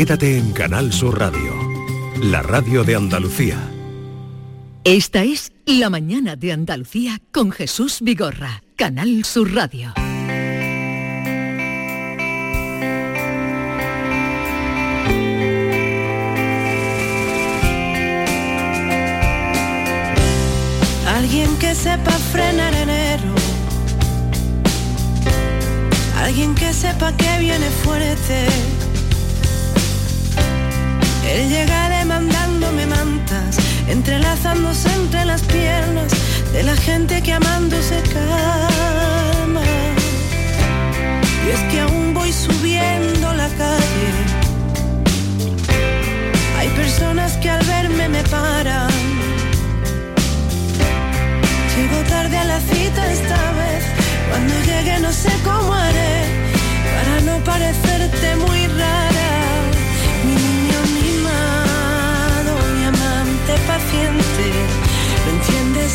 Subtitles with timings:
[0.00, 1.52] Quédate en Canal Sur Radio,
[2.22, 3.58] la radio de Andalucía.
[4.82, 9.92] Esta es La mañana de Andalucía con Jesús Vigorra, Canal Sur Radio.
[21.06, 23.34] Alguien que sepa frenar enero.
[26.16, 28.79] Alguien que sepa que viene fuerte.
[31.30, 33.56] Él llega demandándome mantas,
[33.88, 36.10] entrelazándose entre las piernas
[36.52, 39.62] de la gente que amándose calma.
[41.46, 44.10] Y es que aún voy subiendo la calle.
[46.58, 48.90] Hay personas que al verme me paran.
[51.76, 53.84] Llego tarde a la cita esta vez.
[54.28, 56.40] Cuando llegue no sé cómo haré
[56.94, 58.59] para no parecerte muy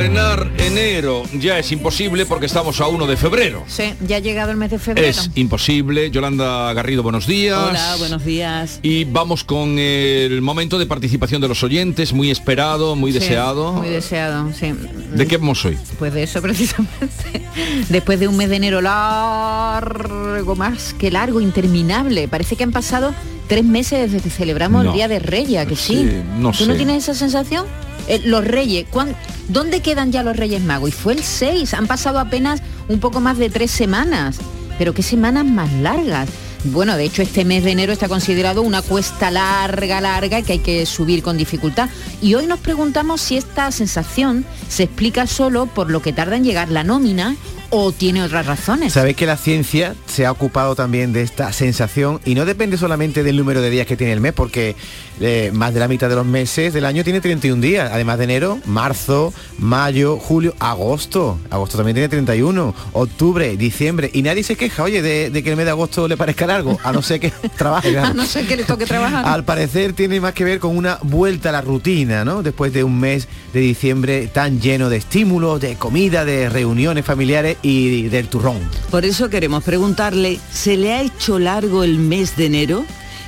[0.00, 3.64] Frenar enero ya es imposible porque estamos a 1 de febrero.
[3.66, 5.06] Sí, ya ha llegado el mes de febrero.
[5.06, 6.10] Es imposible.
[6.10, 7.58] Yolanda Garrido, buenos días.
[7.68, 8.80] Hola, buenos días.
[8.82, 13.74] Y vamos con el momento de participación de los oyentes, muy esperado, muy Sí, deseado.
[13.74, 14.72] Muy deseado, sí.
[15.12, 15.76] ¿De qué vamos hoy?
[15.98, 17.42] Pues de eso precisamente.
[17.90, 22.26] Después de un mes de enero largo, más que largo, interminable.
[22.26, 23.14] Parece que han pasado
[23.48, 24.92] tres meses desde que celebramos No.
[24.92, 25.96] el Día de Reyes, que sí.
[26.08, 27.66] Sí, no ¿Tú no tienes esa sensación?
[28.10, 29.14] Eh, los Reyes, ¿cuán-
[29.48, 30.88] ¿dónde quedan ya los Reyes Magos?
[30.88, 34.38] Y fue el 6, han pasado apenas un poco más de tres semanas.
[34.78, 36.28] Pero qué semanas más largas.
[36.64, 40.58] Bueno, de hecho este mes de enero está considerado una cuesta larga, larga, que hay
[40.58, 41.88] que subir con dificultad.
[42.20, 46.44] Y hoy nos preguntamos si esta sensación se explica solo por lo que tarda en
[46.44, 47.36] llegar la nómina
[47.70, 48.92] o tiene otras razones.
[48.92, 53.22] Sabéis que la ciencia se ha ocupado también de esta sensación y no depende solamente
[53.22, 54.76] del número de días que tiene el mes, porque
[55.20, 58.24] eh, más de la mitad de los meses del año tiene 31 días, además de
[58.24, 61.38] enero, marzo, mayo, julio, agosto.
[61.50, 64.10] Agosto también tiene 31, octubre, diciembre.
[64.12, 66.78] Y nadie se queja, oye, de, de que el mes de agosto le parezca largo,
[66.82, 67.96] a no ser que trabaje.
[67.98, 69.26] A no ser que le toque trabajar.
[69.26, 72.42] Al parecer tiene más que ver con una vuelta a la rutina, ¿no?
[72.42, 77.58] Después de un mes de diciembre tan lleno de estímulos, de comida, de reuniones familiares
[77.62, 78.58] y del turrón.
[78.90, 82.84] Por eso queremos preguntarle, ¿se le ha hecho largo el mes de enero?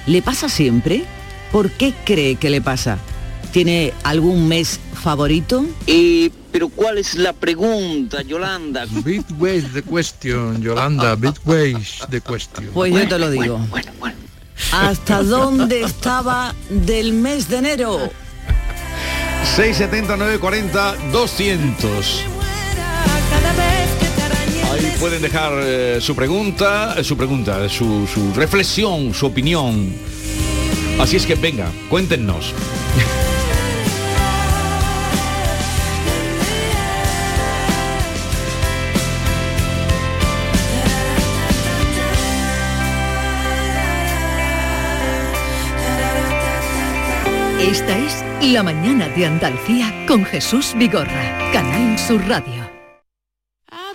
[0.06, 1.04] ¿Le pasa siempre?
[1.50, 2.98] ¿Por qué cree que le pasa?
[3.52, 5.64] ¿Tiene algún mes favorito?
[5.86, 8.86] Eh, pero ¿cuál es la pregunta, Yolanda?
[9.04, 11.16] Big ways the question, Yolanda.
[11.16, 12.70] Big ways the question.
[12.72, 13.60] Pues yo te lo digo.
[14.72, 18.10] ¿Hasta dónde estaba del mes de enero?
[19.56, 22.31] 670 940 200.
[24.72, 29.92] Ahí pueden dejar eh, su pregunta, eh, su pregunta, su, su reflexión, su opinión.
[30.98, 32.54] Así es que venga, cuéntenos.
[47.60, 52.61] Esta es La mañana de Andalucía con Jesús Vigorra, Canal Sur Radio.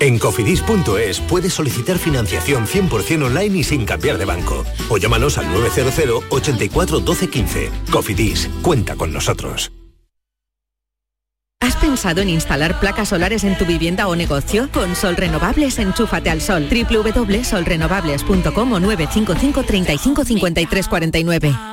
[0.01, 4.65] En cofidis.es puedes solicitar financiación 100% online y sin cambiar de banco.
[4.89, 7.71] O llámanos al 900 84 12 15.
[7.91, 9.71] Cofidis, cuenta con nosotros.
[11.61, 14.69] ¿Has pensado en instalar placas solares en tu vivienda o negocio?
[14.73, 16.69] Con Sol Renovables, enchúfate al sol.
[16.69, 21.72] www.solrenovables.com o 955 35 53 49.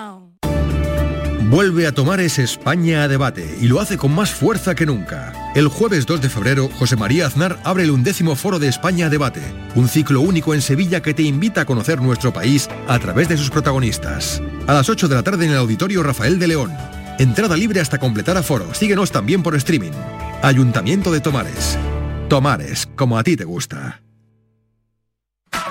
[1.50, 5.34] Vuelve a tomar ese España a debate y lo hace con más fuerza que nunca.
[5.56, 9.10] El jueves 2 de febrero, José María Aznar abre el undécimo foro de España a
[9.10, 9.42] debate,
[9.74, 13.38] un ciclo único en Sevilla que te invita a conocer nuestro país a través de
[13.38, 14.44] sus protagonistas.
[14.68, 16.72] A las 8 de la tarde en el Auditorio Rafael de León.
[17.18, 18.72] Entrada libre hasta completar aforo.
[18.75, 19.94] Síguenos también por streaming.
[20.44, 21.80] Ayuntamiento de Tomares.
[22.30, 24.04] Tomares, como a ti te gusta.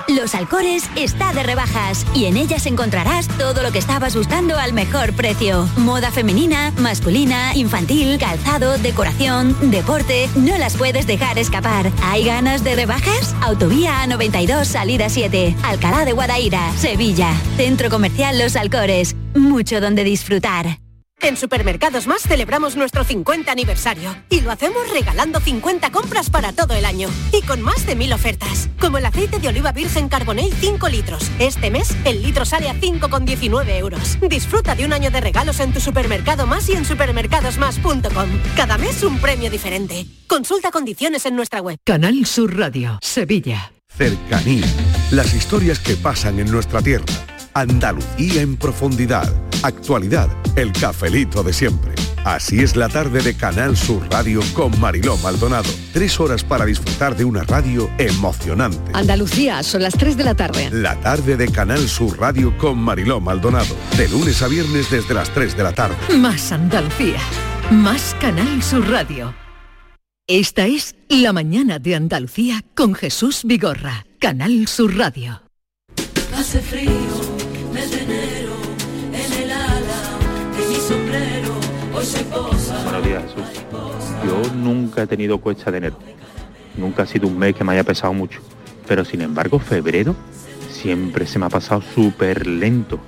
[0.09, 4.73] Los Alcores está de rebajas y en ellas encontrarás todo lo que estabas buscando al
[4.73, 5.69] mejor precio.
[5.77, 11.91] Moda femenina, masculina, infantil, calzado, decoración, deporte, no las puedes dejar escapar.
[12.01, 13.35] ¿Hay ganas de rebajas?
[13.41, 17.31] Autovía A92 Salida 7, Alcalá de Guadaira, Sevilla.
[17.55, 19.15] Centro Comercial Los Alcores.
[19.35, 20.79] Mucho donde disfrutar.
[21.21, 26.73] En Supermercados Más celebramos nuestro 50 aniversario y lo hacemos regalando 50 compras para todo
[26.75, 30.53] el año y con más de mil ofertas, como el aceite de oliva virgen Carbonell
[30.53, 31.29] 5 litros.
[31.39, 34.17] Este mes el litro sale a 5,19 euros.
[34.21, 38.29] Disfruta de un año de regalos en tu supermercado más y en supermercadosmás.com.
[38.55, 40.05] Cada mes un premio diferente.
[40.27, 41.77] Consulta condiciones en nuestra web.
[41.83, 43.73] Canal Sur Radio, Sevilla.
[43.89, 44.65] Cercanía.
[45.11, 47.05] Las historias que pasan en nuestra tierra.
[47.53, 49.31] Andalucía en profundidad.
[49.63, 50.29] Actualidad.
[50.55, 51.93] El cafelito de siempre.
[52.25, 55.69] Así es la tarde de Canal Sur Radio con Mariló Maldonado.
[55.93, 58.91] Tres horas para disfrutar de una radio emocionante.
[58.93, 60.69] Andalucía, son las 3 de la tarde.
[60.71, 63.75] La tarde de Canal Sur Radio con Mariló Maldonado.
[63.97, 65.95] De lunes a viernes desde las 3 de la tarde.
[66.17, 67.19] Más Andalucía,
[67.71, 69.33] más Canal Sur Radio.
[70.27, 75.41] Esta es La Mañana de Andalucía con Jesús Vigorra, Canal Sur Radio.
[76.35, 77.28] Hace frío
[82.83, 83.63] Buenos días, Jesús.
[84.25, 85.97] Yo nunca he tenido cuesta de enero.
[86.77, 88.41] Nunca ha sido un mes que me haya pesado mucho.
[88.87, 90.15] Pero sin embargo, febrero
[90.71, 92.99] siempre se me ha pasado súper lento.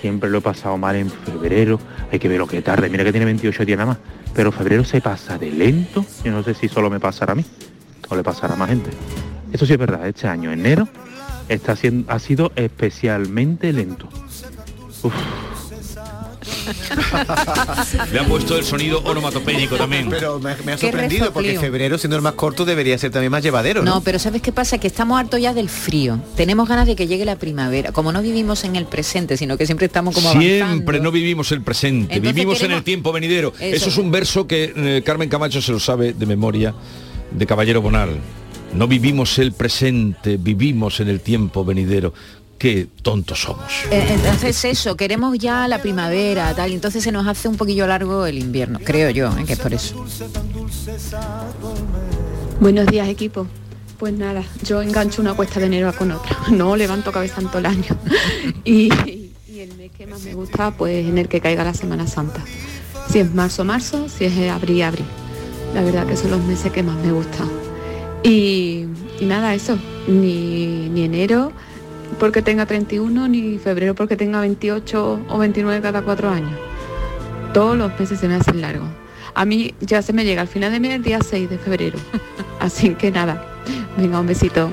[0.00, 1.78] Siempre lo he pasado mal en febrero.
[2.10, 2.88] Hay que ver lo que tarde.
[2.88, 3.98] Mira que tiene 28 días nada más.
[4.34, 6.04] Pero febrero se pasa de lento.
[6.24, 7.44] Yo no sé si solo me pasará a mí
[8.08, 8.90] o le pasará a más gente.
[9.52, 10.08] Eso sí es verdad.
[10.08, 10.88] Este año, enero,
[11.48, 14.08] está siendo, ha sido especialmente lento.
[15.02, 15.12] Uf.
[18.12, 20.08] Le han puesto el sonido onomatopédico también.
[20.10, 23.42] Pero me, me ha sorprendido porque febrero, siendo el más corto, debería ser también más
[23.42, 23.94] llevadero, ¿no?
[23.96, 24.78] No, pero ¿sabes qué pasa?
[24.78, 26.20] Que estamos hartos ya del frío.
[26.36, 27.92] Tenemos ganas de que llegue la primavera.
[27.92, 31.00] Como no vivimos en el presente, sino que siempre estamos como Siempre avanzando.
[31.00, 33.52] no vivimos el presente, Entonces vivimos en el tiempo venidero.
[33.58, 33.76] Eso.
[33.76, 33.88] Eso.
[33.88, 36.74] es un verso que eh, Carmen Camacho se lo sabe de memoria
[37.30, 38.18] de Caballero Bonal.
[38.74, 42.14] No vivimos el presente, vivimos en el tiempo venidero.
[42.62, 43.72] Qué tontos somos.
[43.90, 47.88] Eh, Entonces eso, queremos ya la primavera, tal, y entonces se nos hace un poquillo
[47.88, 49.44] largo el invierno, creo yo, ¿eh?
[49.44, 50.06] que es por eso.
[52.60, 53.48] Buenos días equipo.
[53.98, 56.38] Pues nada, yo engancho una cuesta de enero con otra.
[56.52, 57.98] No levanto cabeza en todo el año.
[58.64, 58.92] Y,
[59.48, 62.44] y el mes que más me gusta, pues en el que caiga la Semana Santa.
[63.10, 65.06] Si es marzo, marzo, si es abril, abril.
[65.74, 67.50] La verdad que son los meses que más me gustan.
[68.22, 68.86] Y,
[69.18, 69.76] y nada, eso.
[70.06, 71.52] Ni, ni enero
[72.18, 76.58] porque tenga 31, ni febrero porque tenga 28 o 29 cada cuatro años.
[77.52, 78.88] Todos los meses se me hacen largos.
[79.34, 81.98] A mí ya se me llega al final de mes el día 6 de febrero.
[82.60, 83.44] Así que nada,
[83.96, 84.72] venga, un besito.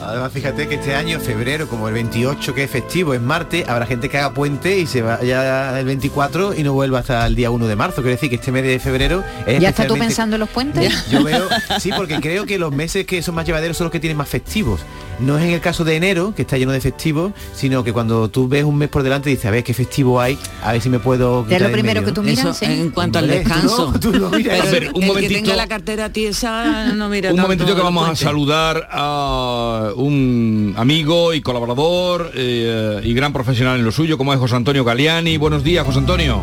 [0.00, 3.86] Además, fíjate que este año, febrero, como el 28 que es festivo, es martes, habrá
[3.86, 7.50] gente que haga puente y se vaya el 24 y no vuelva hasta el día
[7.50, 7.96] 1 de marzo.
[7.96, 11.10] Quiere decir que este mes de febrero es ¿Ya estás tú pensando en los puentes?
[11.10, 11.46] Yo veo,
[11.80, 14.28] sí, porque creo que los meses que son más llevaderos son los que tienen más
[14.28, 14.80] festivos.
[15.18, 18.30] No es en el caso de enero, que está lleno de festivos, sino que cuando
[18.30, 20.88] tú ves un mes por delante dices, a ver qué festivo hay, a ver si
[20.88, 21.44] me puedo...
[21.50, 22.64] Es lo primero medio, que tú miras, Eso sí.
[22.64, 23.90] en cuanto al descanso.
[23.92, 24.60] no, tú no miras.
[24.62, 25.34] Pero A ver, un el momentito.
[25.34, 29.79] que tenga la cartera tiesa no mira Un tanto momentito que vamos a saludar a
[29.96, 34.84] un amigo y colaborador eh, y gran profesional en lo suyo, como es José Antonio
[34.84, 35.36] Galeani.
[35.36, 36.42] Buenos días, José Antonio.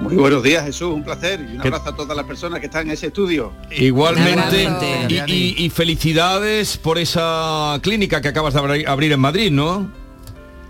[0.00, 2.66] Muy buenos días, Jesús, un placer y un ¿Qué- abrazo a todas las personas que
[2.66, 3.52] están en ese estudio.
[3.70, 4.66] Igualmente,
[5.08, 9.90] y, y- y felicidades por esa clínica que acabas de abri- abrir en Madrid, ¿no?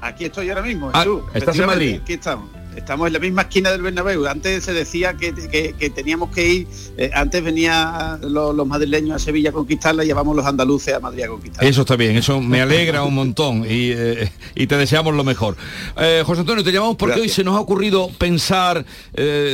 [0.00, 1.21] Aquí estoy ahora mismo, Ah, Jesús.
[1.35, 2.00] ¿estás en Madrid?
[2.03, 2.49] Aquí estamos.
[2.77, 4.27] Estamos en la misma esquina del Bernabéu.
[4.27, 9.17] Antes se decía que, que- que teníamos que ir, eh, antes venían los, los madrileños
[9.17, 11.69] a Sevilla a conquistarla y llevamos los andaluces a Madrid a conquistarla.
[11.69, 15.57] Eso está bien, eso me alegra un montón y, eh, y te deseamos lo mejor.
[16.00, 17.37] Eh, José Antonio, te llamamos porque hoy Gracias.
[17.37, 18.85] se nos ha ocurrido pensar,
[19.15, 19.53] eh,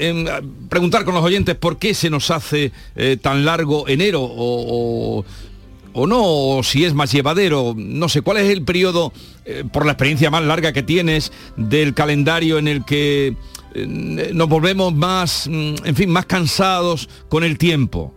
[0.00, 0.28] en,
[0.68, 5.24] preguntar con los oyentes por qué se nos hace eh, tan largo enero o, o-
[5.94, 9.12] o no, o si es más llevadero, no sé, ¿cuál es el periodo,
[9.50, 13.34] eh, por la experiencia más larga que tienes, del calendario en el que
[13.72, 18.14] eh, nos volvemos más, mm, en fin, más cansados con el tiempo?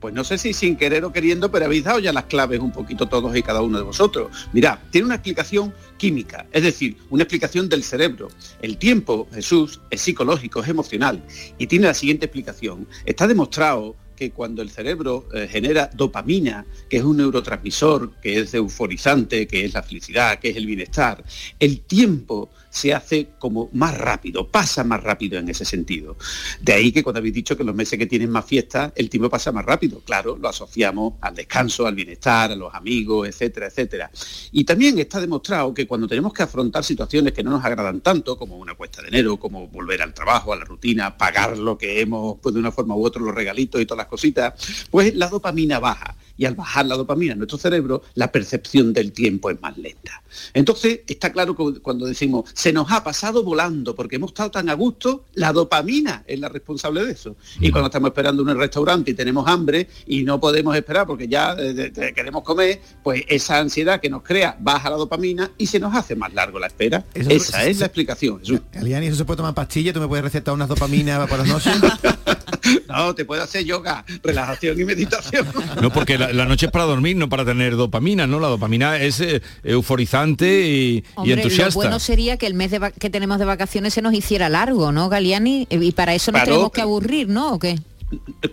[0.00, 2.72] Pues no sé si sin querer o queriendo, pero habéis dado ya las claves un
[2.72, 4.48] poquito todos y cada uno de vosotros.
[4.52, 8.26] Mirad, tiene una explicación química, es decir, una explicación del cerebro.
[8.60, 11.22] El tiempo, Jesús, es psicológico, es emocional
[11.58, 12.88] y tiene la siguiente explicación.
[13.06, 18.52] Está demostrado que cuando el cerebro eh, genera dopamina, que es un neurotransmisor, que es
[18.52, 21.22] euforizante, que es la felicidad, que es el bienestar,
[21.60, 26.16] el tiempo se hace como más rápido, pasa más rápido en ese sentido.
[26.60, 29.28] De ahí que cuando habéis dicho que los meses que tienen más fiestas, el tiempo
[29.28, 30.00] pasa más rápido.
[30.00, 34.10] Claro, lo asociamos al descanso, al bienestar, a los amigos, etcétera, etcétera.
[34.52, 38.38] Y también está demostrado que cuando tenemos que afrontar situaciones que no nos agradan tanto,
[38.38, 42.00] como una cuesta de enero, como volver al trabajo, a la rutina, pagar lo que
[42.00, 45.28] hemos, pues de una forma u otra, los regalitos y todas las cositas, pues la
[45.28, 46.16] dopamina baja.
[46.38, 50.22] Y al bajar la dopamina en nuestro cerebro, la percepción del tiempo es más lenta.
[50.54, 54.68] Entonces, está claro que cuando decimos, se nos ha pasado volando porque hemos estado tan
[54.70, 57.36] a gusto, la dopamina es la responsable de eso.
[57.60, 61.26] Y cuando estamos esperando en un restaurante y tenemos hambre y no podemos esperar porque
[61.28, 65.80] ya eh, queremos comer, pues esa ansiedad que nos crea baja la dopamina y se
[65.80, 67.04] nos hace más largo la espera.
[67.14, 68.40] Eso- esa es la explicación.
[68.72, 69.92] Eliani, ¿eso se puede tomar pastillas?
[69.92, 71.72] ¿Tú me puedes recetar unas dopaminas para las noches?
[72.88, 75.46] No, te puede hacer yoga, relajación y meditación.
[75.82, 78.40] No, porque la, la noche es para dormir, no para tener dopamina, ¿no?
[78.40, 81.74] La dopamina es eh, euforizante y, y Hombre, lo entusiasta.
[81.74, 85.08] bueno sería que el mes de que tenemos de vacaciones se nos hiciera largo, ¿no,
[85.08, 85.66] Galiani?
[85.70, 87.52] Y para eso nos tenemos que que- aburrir, ¿no?
[87.54, 87.78] ¿O qué?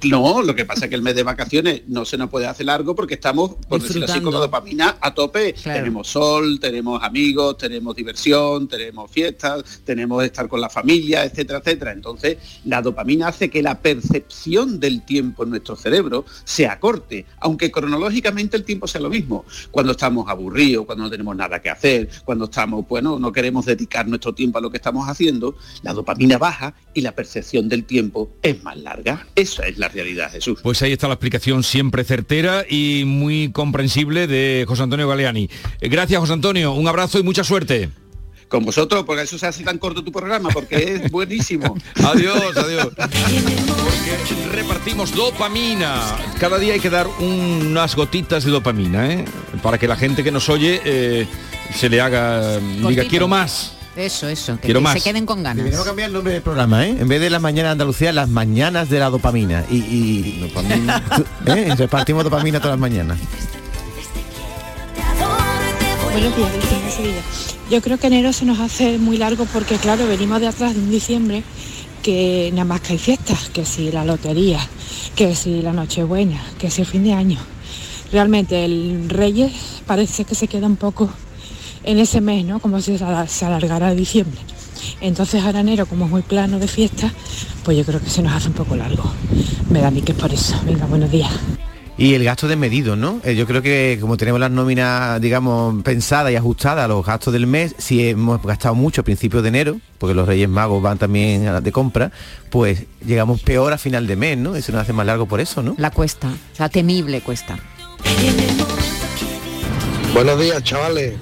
[0.09, 2.65] No, lo que pasa es que el mes de vacaciones no se nos puede hacer
[2.65, 5.53] largo porque estamos, por decirlo así, con la dopamina a tope.
[5.53, 11.91] Tenemos sol, tenemos amigos, tenemos diversión, tenemos fiestas, tenemos estar con la familia, etcétera, etcétera.
[11.91, 17.71] Entonces, la dopamina hace que la percepción del tiempo en nuestro cerebro se acorte, aunque
[17.71, 19.45] cronológicamente el tiempo sea lo mismo.
[19.71, 24.07] Cuando estamos aburridos, cuando no tenemos nada que hacer, cuando estamos, bueno, no queremos dedicar
[24.07, 28.31] nuestro tiempo a lo que estamos haciendo, la dopamina baja y la percepción del tiempo
[28.41, 29.25] es más larga.
[29.45, 30.59] Esa es la realidad, Jesús.
[30.63, 35.47] Pues ahí está la explicación siempre certera y muy comprensible de José Antonio Galeani.
[35.81, 36.73] Eh, Gracias, José Antonio.
[36.73, 37.91] Un abrazo y mucha suerte.
[38.47, 41.77] Con vosotros, porque eso se hace tan corto tu programa, porque es buenísimo.
[42.03, 42.89] Adiós, adiós.
[42.95, 46.01] Porque repartimos dopamina.
[46.39, 49.25] Cada día hay que dar unas gotitas de dopamina, ¿eh?
[49.61, 51.27] Para que la gente que nos oye eh,
[51.73, 53.74] se le haga, diga, quiero más.
[53.95, 54.93] Eso, eso, que, Quiero que más.
[54.93, 55.57] se queden con ganas.
[55.57, 56.97] Deberíamos cambiar el nombre del programa, ¿eh?
[56.99, 59.63] En vez de las mañanas de Andalucía, las mañanas de la dopamina.
[59.71, 60.51] Y, y-
[61.45, 61.73] ¿eh?
[61.77, 63.17] repartimos dopamina todas las mañanas.
[66.11, 66.51] Buenos días,
[66.93, 67.21] Sevilla.
[67.69, 70.79] Yo creo que enero se nos hace muy largo porque, claro, venimos de atrás de
[70.81, 71.43] un diciembre
[72.03, 74.59] que nada más que hay fiestas, que si la lotería,
[75.15, 77.39] que si la Nochebuena, que si el fin de año.
[78.11, 79.51] Realmente el Reyes
[79.87, 81.09] parece que se queda un poco
[81.85, 82.59] en ese mes, ¿no?
[82.59, 84.39] Como si se ala- se alargara a diciembre.
[85.01, 87.11] Entonces ahora enero, como es muy plano de fiesta,
[87.63, 89.03] pues yo creo que se nos hace un poco largo.
[89.69, 90.59] Me da a mí que es por eso.
[90.65, 91.31] Venga, buenos días.
[91.97, 93.21] Y el gasto desmedido, ¿no?
[93.23, 97.31] Eh, yo creo que como tenemos las nóminas, digamos, pensadas y ajustadas a los gastos
[97.31, 100.97] del mes, si hemos gastado mucho a principios de enero, porque los Reyes Magos van
[100.97, 102.11] también a- de compra,
[102.49, 104.57] pues llegamos peor a final de mes, ¿no?
[104.57, 105.73] Eso nos hace más largo por eso, ¿no?
[105.77, 106.27] La cuesta,
[106.59, 107.57] la temible cuesta.
[110.13, 111.13] Buenos días, chavales.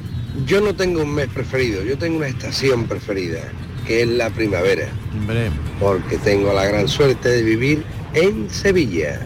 [0.45, 3.39] Yo no tengo un mes preferido, yo tengo una estación preferida,
[3.85, 4.87] que es la primavera.
[5.79, 9.21] Porque tengo la gran suerte de vivir en Sevilla.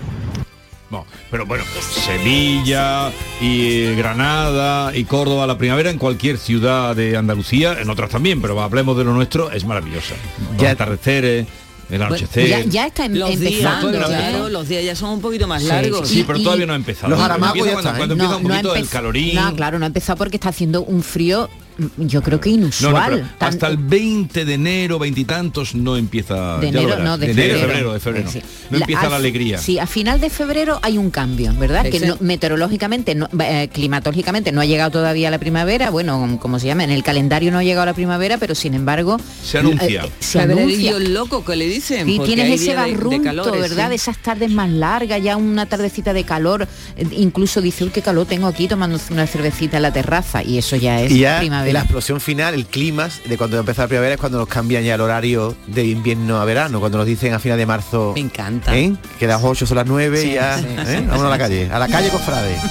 [0.89, 3.11] No, pero bueno, Sevilla
[3.41, 8.61] y Granada y Córdoba, la primavera en cualquier ciudad de Andalucía, en otras también, pero
[8.61, 10.15] hablemos de lo nuestro, es maravillosa.
[10.57, 11.47] Ya atardeceres,
[11.89, 12.47] el anochecer.
[12.47, 13.91] Ya, ya está em- Los días, empezando.
[13.91, 14.09] claro,
[14.43, 14.49] ya.
[14.49, 16.07] los días ya son un poquito más Sí, largos.
[16.07, 17.09] Sí, pero todavía no ha empezado.
[17.09, 18.17] Los Cuando empieza, ya cuando, están, cuando ¿eh?
[18.17, 19.35] empieza un No, no ha poquito el calorín.
[19.35, 21.49] No, claro, no ha empezado porque está haciendo un frío,
[21.97, 23.35] yo creo que No, no, inusual.
[23.37, 26.57] Tan- hasta el 20 de enero, veintitantos, no empieza.
[26.57, 27.59] de ya lo enero, no, de, febrero.
[27.59, 28.29] febrero, de febrero.
[28.31, 28.41] Sí.
[28.69, 29.57] No empieza al- la alegría.
[29.59, 31.83] Sí, a final de febrero hay un cambio, ¿verdad?
[31.85, 32.05] Sí, que sí.
[32.07, 36.83] no- meteorológicamente, no- eh, climatológicamente no ha llegado todavía la primavera, bueno, como se llama,
[36.83, 39.17] en el calendario no ha llegado la primavera, pero sin embargo...
[39.43, 40.05] Se anuncia.
[40.05, 40.97] eh, se anuncia.
[40.99, 42.07] loco que le dicen.
[42.09, 43.85] Y tienes ese de- de barrunto, calores, ¿verdad?
[43.85, 43.89] sí.
[43.89, 46.67] De esas tardes más largas, ya una tardecita de calor.
[46.97, 50.43] eh, Incluso dice, uy, qué calor tengo aquí tomando una cervecita en la terraza.
[50.43, 51.66] Y eso ya es ya primavera.
[51.73, 54.95] La explosión final, el clima de cuando empieza la primavera es cuando nos cambian ya
[54.95, 58.11] el horario de invierno a verano, cuando nos dicen a final de marzo.
[58.15, 58.77] Me encanta.
[58.77, 58.95] ¿eh?
[59.19, 60.57] Que las 8 son las 9 Sí, y ya.
[60.59, 60.83] sí, ¿eh?
[60.85, 61.69] sí, Vámonos a la calle.
[61.71, 62.55] A la calle cofrade.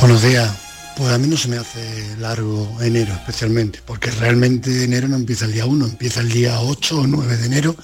[0.00, 0.50] Buenos días.
[0.96, 5.46] Pues a mí no se me hace largo enero especialmente, porque realmente enero no empieza
[5.46, 7.74] el día 1, empieza el día 8 o 9 de enero,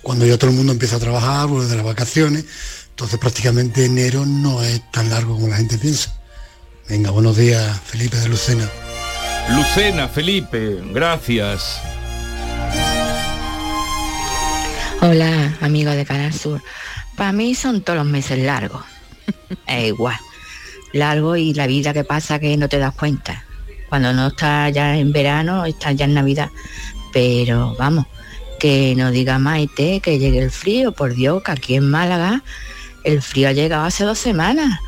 [0.00, 2.46] cuando ya todo el mundo empieza a trabajar, vuelve de las vacaciones,
[2.88, 6.14] entonces prácticamente enero no es tan largo como la gente piensa.
[6.88, 8.68] Venga, buenos días, Felipe de Lucena.
[9.56, 11.80] Lucena, Felipe, gracias.
[15.00, 16.62] Hola, amigos de Canal Sur.
[17.16, 18.84] Para mí son todos los meses largos.
[19.66, 20.16] Es igual.
[20.92, 23.44] Largo y la vida que pasa que no te das cuenta.
[23.88, 26.50] Cuando no estás ya en verano, estás ya en Navidad.
[27.14, 28.06] Pero vamos,
[28.60, 32.42] que no diga Maite que llegue el frío, por Dios, que aquí en Málaga
[33.04, 34.78] el frío ha llegado hace dos semanas.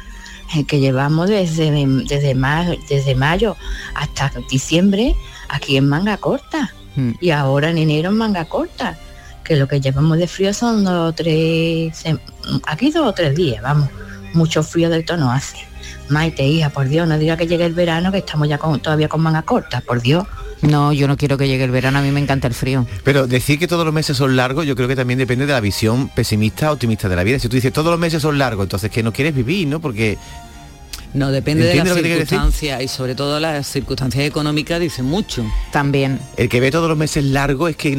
[0.55, 1.71] Eh, que llevamos desde,
[2.09, 3.57] desde, ma- desde mayo
[3.95, 5.17] hasta diciembre
[5.49, 6.73] aquí en manga corta.
[7.21, 8.97] Y ahora en enero en manga corta
[9.45, 12.05] que lo que llevamos de frío son dos o tres,
[12.67, 13.88] aquí dos o tres días, vamos,
[14.33, 15.59] mucho frío del tono hace.
[16.09, 19.09] Maite, hija, por Dios, no diga que llegue el verano, que estamos ya con, todavía
[19.09, 20.26] con manga corta, por Dios.
[20.63, 22.87] No, yo no quiero que llegue el verano, a mí me encanta el frío.
[23.05, 25.61] Pero decir que todos los meses son largos, yo creo que también depende de la
[25.61, 27.39] visión pesimista o optimista de la vida.
[27.39, 29.81] Si tú dices todos los meses son largos, entonces que no quieres vivir, ¿no?
[29.81, 30.17] Porque
[31.15, 35.45] No, depende de ¿Entiendes las circunstancias y sobre todo las circunstancias económicas dicen mucho.
[35.73, 36.19] También.
[36.37, 37.95] el que ve todos los meses largos es que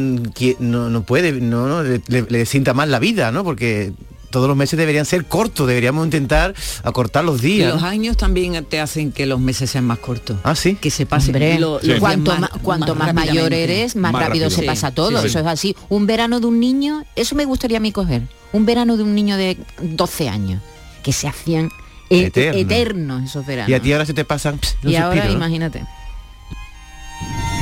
[0.59, 3.43] no, no puede, no, no, le, le- le sienta mal la vida, ¿no?
[3.43, 3.91] Porque
[4.37, 7.73] todos los meses deberían ser cortos, deberíamos intentar acortar los Y días.
[7.73, 7.87] los ¿no?
[7.87, 10.37] años también te hacen que los meses sean más cortos.
[10.43, 10.75] Ah, sí.
[10.75, 14.11] Que se pasen Hombre, lo- los días cuanto, más- ma- cuanto más, mayor eres, más,
[14.13, 14.61] Más rápido, rápido.
[14.61, 15.19] se pasa todo.
[15.21, 15.75] sí, Eso es así.
[15.89, 18.21] Un verano de un niño, eso me gustaría a mí coger.
[18.53, 20.61] Un verano de un niño de 12 años,
[21.03, 21.69] que se hacían
[22.09, 22.59] e- Eterno.
[22.59, 23.69] eternos esos veranos.
[23.69, 25.83] Y a ti ahora se te pasan pss, Y ahora, imagínate.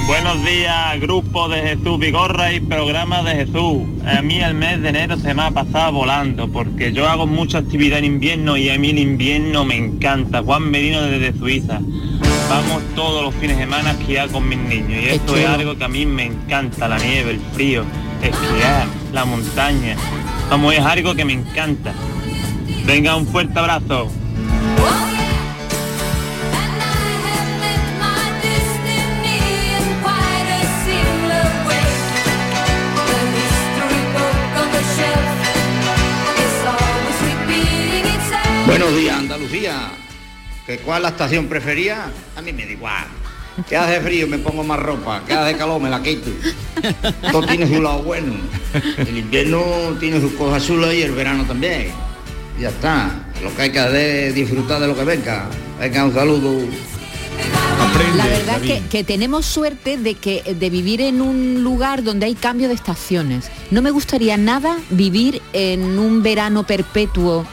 [0.07, 3.81] Buenos días, grupo de Jesús Vigorra y programa de Jesús.
[4.05, 7.57] A mí el mes de enero se me ha pasado volando porque yo hago mucha
[7.57, 10.43] actividad en invierno y a mí el invierno me encanta.
[10.43, 11.79] Juan Merino desde Suiza.
[12.49, 15.75] Vamos todos los fines de semana a esquiar con mis niños y esto es algo
[15.75, 17.83] que a mí me encanta, la nieve, el frío,
[18.21, 19.95] esquiar, la montaña.
[20.51, 21.93] Vamos, es algo que me encanta.
[22.85, 24.11] Venga, un fuerte abrazo.
[39.55, 39.91] Andalucía.
[40.65, 42.07] ¿Que ¿Cuál es la estación preferida?
[42.35, 43.05] A mí me da igual.
[43.69, 46.29] Que hace frío me pongo más ropa, que hace calor me la quito.
[47.31, 48.33] Todo tiene su lado bueno.
[48.97, 49.63] El invierno
[49.99, 51.87] tiene sus cosas chulas y el verano también.
[52.59, 53.11] Ya está.
[53.43, 55.47] Lo que hay que hacer es disfrutar de lo que venga.
[55.79, 56.59] Venga, un saludo.
[58.17, 62.25] La verdad es que, que tenemos suerte de que de vivir en un lugar donde
[62.25, 63.49] hay cambio de estaciones.
[63.71, 67.45] No me gustaría nada vivir en un verano perpetuo.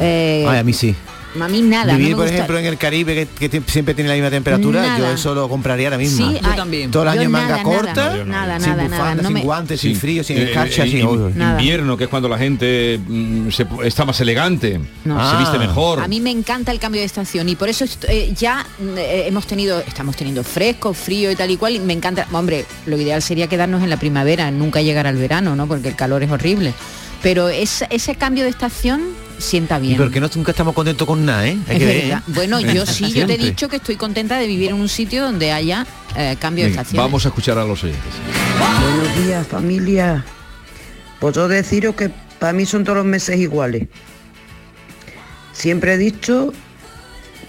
[0.00, 0.94] eh, Ay, a mí sí.
[1.44, 1.92] A mí nada.
[1.92, 4.98] no Vivir, me por gusta- ejemplo, en el Caribe, que, siempre tiene la misma temperatura,
[4.98, 6.28] yo eso lo compraría ahora mismo.
[6.30, 8.98] Sí, ay, Todo el año yo en manga nada, corta, nada, nada, sin nada, bufanda,
[9.04, 11.38] nada, no sin me- guantes, sin frío, sin Eh, escarcha, eh, sin...
[11.38, 11.60] Nada.
[11.60, 15.30] invierno, que es cuando la gente mm, se- está más elegante, No.
[15.30, 15.60] se viste Ah.
[15.60, 16.00] mejor.
[16.00, 18.64] A mí me encanta el cambio de estación y por eso eh, ya
[18.96, 21.74] eh, hemos tenido, estamos teniendo fresco, frío y tal y cual.
[21.76, 25.56] Y me encanta, hombre, lo ideal sería quedarnos en la primavera, nunca llegar al verano,
[25.56, 25.66] ¿no?
[25.66, 26.72] Porque el calor es horrible.
[27.22, 29.02] Pero es- ese cambio de estación
[29.38, 29.96] sienta bien.
[29.98, 31.56] porque no, nunca estamos contentos con nada, ¿eh?
[31.68, 32.18] Hay Es que ver, verdad.
[32.26, 32.32] ¿eh?
[32.34, 35.22] Bueno, yo sí, yo te he dicho que estoy contenta de vivir en un sitio
[35.24, 37.02] donde haya eh, cambio de estación.
[37.02, 38.02] vamos a escuchar a los oyentes.
[38.58, 40.24] Buenos días, familia.
[41.20, 43.88] Pues yo deciros que para mí son todos los meses iguales.
[45.52, 46.52] Siempre he dicho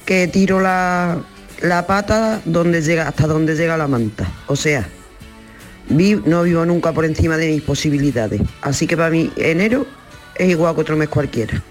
[0.05, 1.19] que tiro la,
[1.61, 4.25] la pata donde llega, hasta donde llega la manta.
[4.47, 4.87] O sea,
[5.89, 8.41] vi- no vivo nunca por encima de mis posibilidades.
[8.61, 9.85] Así que para mí enero
[10.35, 11.61] es igual que otro mes cualquiera.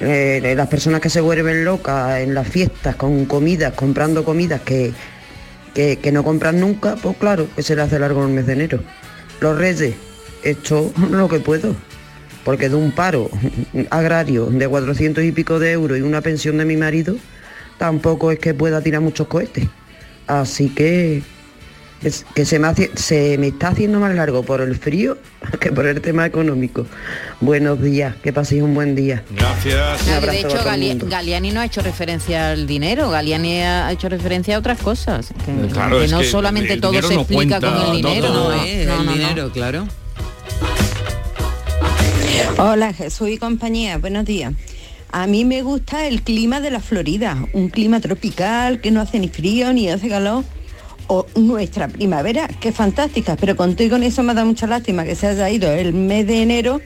[0.00, 4.92] Eh, las personas que se vuelven locas en las fiestas con comidas, comprando comidas que,
[5.72, 8.54] que, que no compran nunca, pues claro, que se le hace largo el mes de
[8.54, 8.80] enero.
[9.40, 9.94] Los reyes,
[10.42, 11.76] esto lo que puedo,
[12.44, 13.30] porque de un paro
[13.90, 17.16] agrario de 400 y pico de euros y una pensión de mi marido,
[17.78, 19.68] tampoco es que pueda tirar muchos cohetes.
[20.26, 21.22] Así que
[22.02, 25.16] es que se me, hace- se me está haciendo más largo por el frío
[25.60, 26.86] que por el tema económico.
[27.40, 29.22] Buenos días, que paséis un buen día.
[29.30, 30.02] Gracias.
[30.20, 30.98] Un de hecho, Gali-.
[31.08, 35.28] Galiani no ha hecho referencia al dinero, Galiani ha hecho referencia a otras cosas.
[35.46, 38.28] Que, Claro, que es no que solamente todo se no explica cuenta con el dinero.
[38.34, 39.12] no, Eh, no, el no, no.
[39.12, 39.88] dinero, claro.
[42.58, 44.52] Hola Jesús y compañía, buenos días.
[45.10, 49.18] A mí me gusta el clima de la Florida, un clima tropical que no hace
[49.18, 50.44] ni frío ni hace calor.
[51.06, 55.14] O nuestra primavera, que es fantástica, pero contigo con eso me da mucha lástima que
[55.14, 56.80] se haya ido el mes de enero,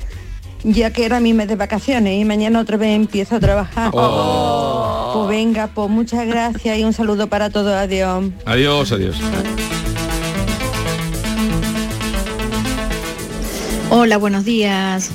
[0.64, 3.92] ya que era mi mes de vacaciones y mañana otra vez empiezo a trabajar.
[3.92, 8.24] Pues venga, pues muchas gracias y un saludo para todos, adiós.
[8.44, 9.16] Adiós, adiós.
[13.90, 15.10] Hola, buenos días.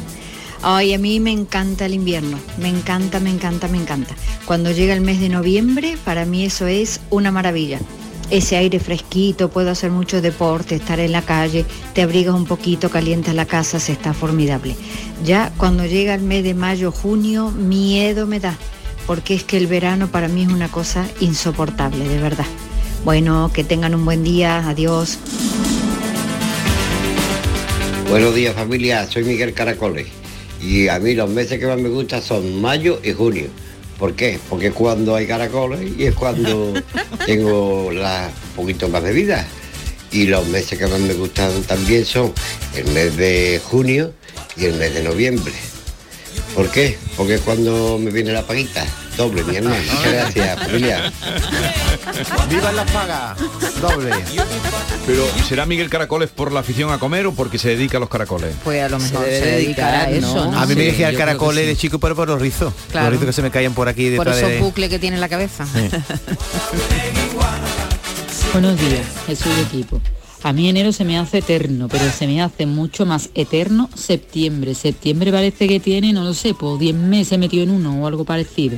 [0.64, 4.16] Ay, a mí me encanta el invierno, me encanta, me encanta, me encanta.
[4.46, 7.80] Cuando llega el mes de noviembre, para mí eso es una maravilla.
[8.30, 12.90] Ese aire fresquito, puedo hacer mucho deporte, estar en la calle, te abrigas un poquito,
[12.90, 14.76] calientas la casa, se está formidable.
[15.24, 18.58] Ya cuando llega el mes de mayo, junio, miedo me da,
[19.06, 22.48] porque es que el verano para mí es una cosa insoportable, de verdad.
[23.06, 25.20] Bueno, que tengan un buen día, adiós.
[28.10, 30.08] Buenos días familia, soy Miguel Caracoles
[30.62, 33.48] y a mí los meses que más me gustan son mayo y junio.
[33.98, 34.40] ¿Por qué?
[34.50, 36.74] Porque es cuando hay caracoles y es cuando
[37.26, 39.48] tengo la un poquito más de vida.
[40.12, 42.34] Y los meses que más me gustan también son
[42.76, 44.14] el mes de junio
[44.56, 45.54] y el mes de noviembre.
[46.56, 46.98] ¿Por qué?
[47.18, 48.86] Porque es cuando me viene la paguita.
[49.18, 49.76] Doble, mi hermano.
[49.92, 51.12] Muchas gracias, familia.
[52.50, 53.38] ¡Vivan las pagas!
[53.82, 54.12] Doble.
[55.06, 58.10] Pero ¿será Miguel Caracoles por la afición a comer o porque se dedica a los
[58.10, 58.56] caracoles?
[58.64, 60.52] Pues a lo mejor se, debe dedicará a eso, ¿no?
[60.52, 60.60] ¿no?
[60.60, 61.68] A mí me Sí, decía el caracoles sí.
[61.70, 62.74] de chico, pero por los rizos.
[62.92, 63.06] Claro.
[63.08, 64.60] Los rizos que se me caían por aquí Por detrás esos de...
[64.60, 65.66] bucles que tiene en la cabeza.
[68.54, 70.00] Buenos días, Jesús y equipo.
[70.44, 74.76] A mí enero se me hace eterno, pero se me hace mucho más eterno septiembre.
[74.76, 78.26] Septiembre parece que tiene, no lo sé, pues 10 meses metido en uno o algo
[78.26, 78.78] parecido.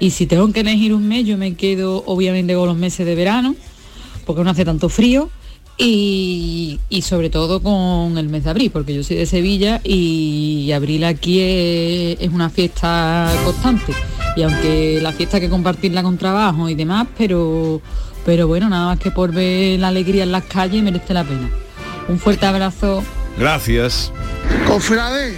[0.00, 3.14] Y si tengo que elegir un mes, yo me quedo obviamente con los meses de
[3.14, 3.54] verano,
[4.24, 5.30] porque no hace tanto frío,
[5.78, 10.72] y, y sobre todo con el mes de abril, porque yo soy de Sevilla y
[10.72, 13.92] abril aquí es, es una fiesta constante.
[14.36, 17.80] Y aunque la fiesta hay que compartirla con trabajo y demás, pero,
[18.26, 21.48] pero bueno, nada más que por ver la alegría en las calles merece la pena.
[22.08, 23.04] Un fuerte abrazo.
[23.38, 24.12] Gracias.
[24.66, 25.36] Cofrade,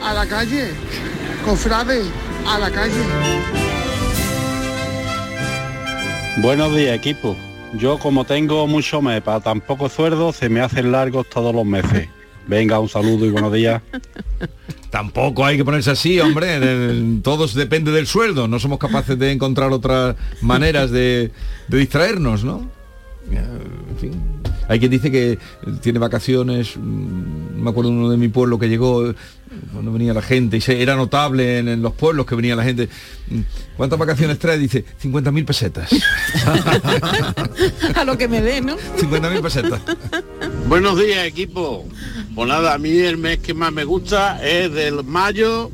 [0.00, 0.70] a la calle.
[1.44, 2.04] Cofrade,
[2.46, 3.02] a la calle.
[6.36, 7.36] Buenos días, equipo.
[7.74, 11.66] Yo como tengo mucho mes para tan poco sueldo, se me hacen largos todos los
[11.66, 12.08] meses.
[12.46, 13.82] Venga, un saludo y buenos días.
[14.90, 16.54] Tampoco hay que ponerse así, hombre.
[16.56, 18.48] el- Todos depende del sueldo.
[18.48, 21.30] No somos capaces de encontrar otras maneras de,
[21.68, 22.68] de distraernos, ¿no?
[23.30, 24.22] En fin.
[24.68, 25.38] Hay quien dice que
[25.80, 26.76] tiene vacaciones.
[26.76, 29.12] mm, Me acuerdo uno de mi pueblo que llegó
[29.72, 32.64] cuando venía la gente y se, era notable en, en los pueblos que venía la
[32.64, 32.88] gente.
[33.76, 34.58] ¿Cuántas vacaciones trae?
[34.58, 35.90] Dice 50.000 pesetas.
[37.94, 38.76] a lo que me dé, ¿no?
[38.76, 39.80] 50.000 pesetas.
[40.68, 41.86] Buenos días, equipo.
[42.34, 45.70] Pues nada, a mí el mes que más me gusta es del mayo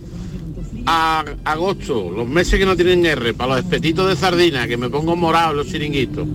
[0.87, 4.91] a agosto, los meses que no tienen R, para los espetitos de sardina, que me
[4.91, 6.27] pongo morado en los chiringuitos.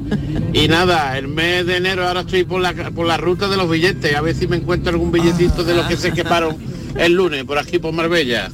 [0.54, 3.70] Y nada, el mes de enero ahora estoy por la, por la ruta de los
[3.70, 6.58] billetes, a ver si me encuentro algún billetito de los que se quemaron
[6.98, 8.50] el lunes, por aquí por Marbella.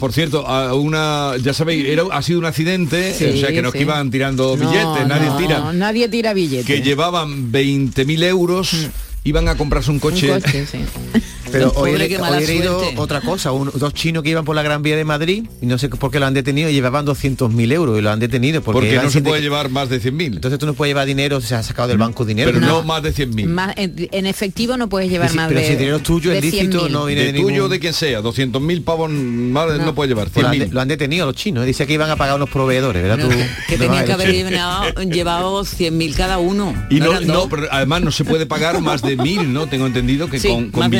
[0.00, 3.62] Por cierto, a una, ya sabéis, era, ha sido un accidente, Sí, o sea que
[3.62, 3.78] no sí.
[3.80, 5.72] iban tirando No, billetes, nadie no, tira.
[5.72, 6.66] Nadie tira billetes.
[6.66, 8.88] que llevaban 20.000 euros,
[9.22, 10.32] iban a comprarse un coche.
[10.32, 10.78] Un coche, sí.
[11.58, 13.00] Pero hoy, Pobre, he- qué mala hoy he leído suerte.
[13.00, 15.78] otra cosa, un- dos chinos que iban por la Gran Vía de Madrid y no
[15.78, 18.96] sé por qué lo han detenido y llevaban 200.000 euros y lo han detenido porque,
[19.02, 20.34] no se puede de- llevar más de 100.000.
[20.34, 22.50] Entonces tú no puedes llevar dinero, se ha sacado del banco dinero.
[22.52, 23.46] Pero no, más de 100.000.
[23.48, 26.02] Más, en, en efectivo no puedes llevar Sí, más pero de si el dinero es
[26.02, 26.92] tuyo, de es lícito, 100.000.
[26.92, 29.94] no viene de de tuyo ningún- de quien sea, 200.000 pavos más no, No.
[29.94, 30.72] puede llevar, Pues lo, han de- 100.000.
[30.74, 33.18] lo han detenido los chinos, dice que iban a pagar unos proveedores, ¿verdad?
[33.24, 36.74] Tú- que no tenía vas a que haber llevado, llevado 100.000 cada uno.
[36.90, 39.66] Y no, pero además no se puede pagar más de mil, ¿no?
[39.66, 40.90] Tengo entendido que Sí, con, con más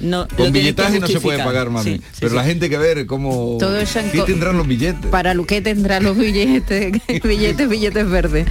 [0.00, 1.84] No, con que billetaje no se puede pagar más.
[1.84, 2.36] Sí, de- sí, pero sí.
[2.36, 5.06] la gente que ver cómo Todo eso ¿qué tendrán los billetes.
[5.10, 6.92] Para lo que tendrán los billetes,
[7.22, 8.46] billetes, billetes verdes.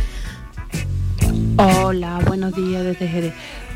[1.57, 3.33] Hola, buenos días desde Jerez.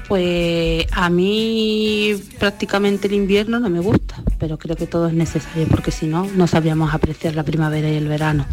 [0.07, 5.67] Pues a mí prácticamente el invierno no me gusta, pero creo que todo es necesario
[5.67, 8.47] porque si no, no sabríamos apreciar la primavera y el verano.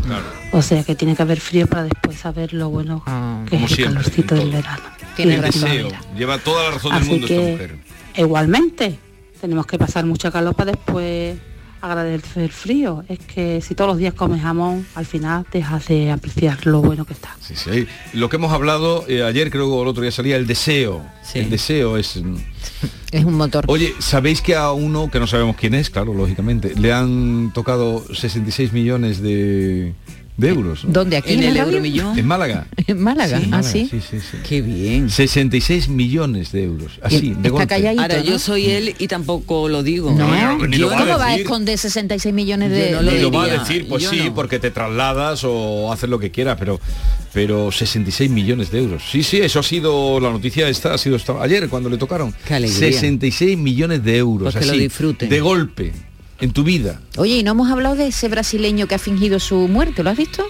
[0.52, 3.02] O sea que tiene que haber frío para después saber lo bueno
[3.48, 4.82] que como es el siempre, calorcito del verano.
[5.16, 5.62] Tiene deseo.
[5.62, 6.00] primavera.
[6.14, 7.76] Lleva toda la razón del mundo esta que mujer.
[8.16, 8.98] Igualmente
[9.40, 11.36] tenemos que pasar mucha calor para después
[11.80, 13.04] agradecer el frío.
[13.08, 17.04] Es que si todos los días comes jamón, al final dejas de apreciar lo bueno
[17.04, 17.36] que está.
[17.40, 17.86] Sí, sí.
[18.12, 21.02] Lo que hemos hablado eh, ayer, creo que el otro día salía, el deseo.
[21.34, 22.16] El deseo es...
[22.22, 22.36] mm,
[23.12, 23.64] Es un motor.
[23.68, 28.02] Oye, ¿sabéis que a uno, que no sabemos quién es, claro, lógicamente, le han tocado
[28.12, 29.92] 66 millones de,
[30.36, 30.84] de euros?
[30.84, 30.92] ¿no?
[30.92, 31.16] ¿Dónde?
[31.16, 32.18] ¿Aquí ¿En en, el euromillón?
[32.18, 32.66] En Málaga.
[32.86, 33.88] En Málaga, Sí, ¿ah, sí?
[33.90, 34.36] sí, sí, sí.
[34.48, 35.10] Qué bien.
[35.10, 37.00] 66 millones de euros.
[37.02, 37.74] Así, de golpe.
[37.98, 40.12] Ahora, yo soy él y tampoco lo digo.
[40.12, 41.42] No, ni lo va a ¿cómo va a decir.
[41.46, 44.10] esconder 66 millones de, Yo no lo de- Y lo va a decir, pues Yo
[44.10, 44.34] sí, no.
[44.34, 46.80] porque te trasladas o haces lo que quieras, pero
[47.32, 49.02] pero 66 millones de euros.
[49.10, 52.32] Sí, sí, eso ha sido la noticia esta, ha sido esta- ayer cuando le tocaron.
[52.46, 52.78] Qué alegría.
[52.92, 55.28] 66 millones de euros, Pues que lo así, disfruten.
[55.28, 55.92] de golpe,
[56.40, 57.00] en tu vida.
[57.16, 60.16] Oye, y no hemos hablado de ese brasileño que ha fingido su muerte, ¿lo has
[60.16, 60.42] visto?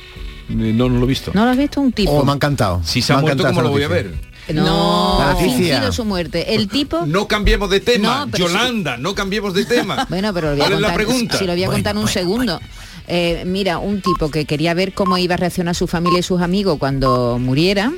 [0.49, 1.31] Eh, No, no lo he visto.
[1.35, 1.81] ¿No lo has visto?
[1.81, 2.13] Un tipo.
[2.13, 2.81] Oh, me ha encantado.
[2.85, 4.15] Si se ha Me ha muerto, encantado ¿cómo lo voy a ver?
[4.53, 6.55] No, La ha fingido su muerte.
[6.55, 7.05] El tipo...
[7.05, 8.39] No cambiemos de tema, No.
[8.39, 10.07] Yolanda, no cambiemos de tema.
[10.09, 11.37] Bueno, pero lo voy a ¿Cuál es la pregunta?
[11.39, 12.61] Si lo voy a contar en un segundo.
[13.09, 16.41] Eh, mira, un tipo que quería ver cómo iba a reaccionar su familia y sus
[16.43, 17.93] amigos cuando muriera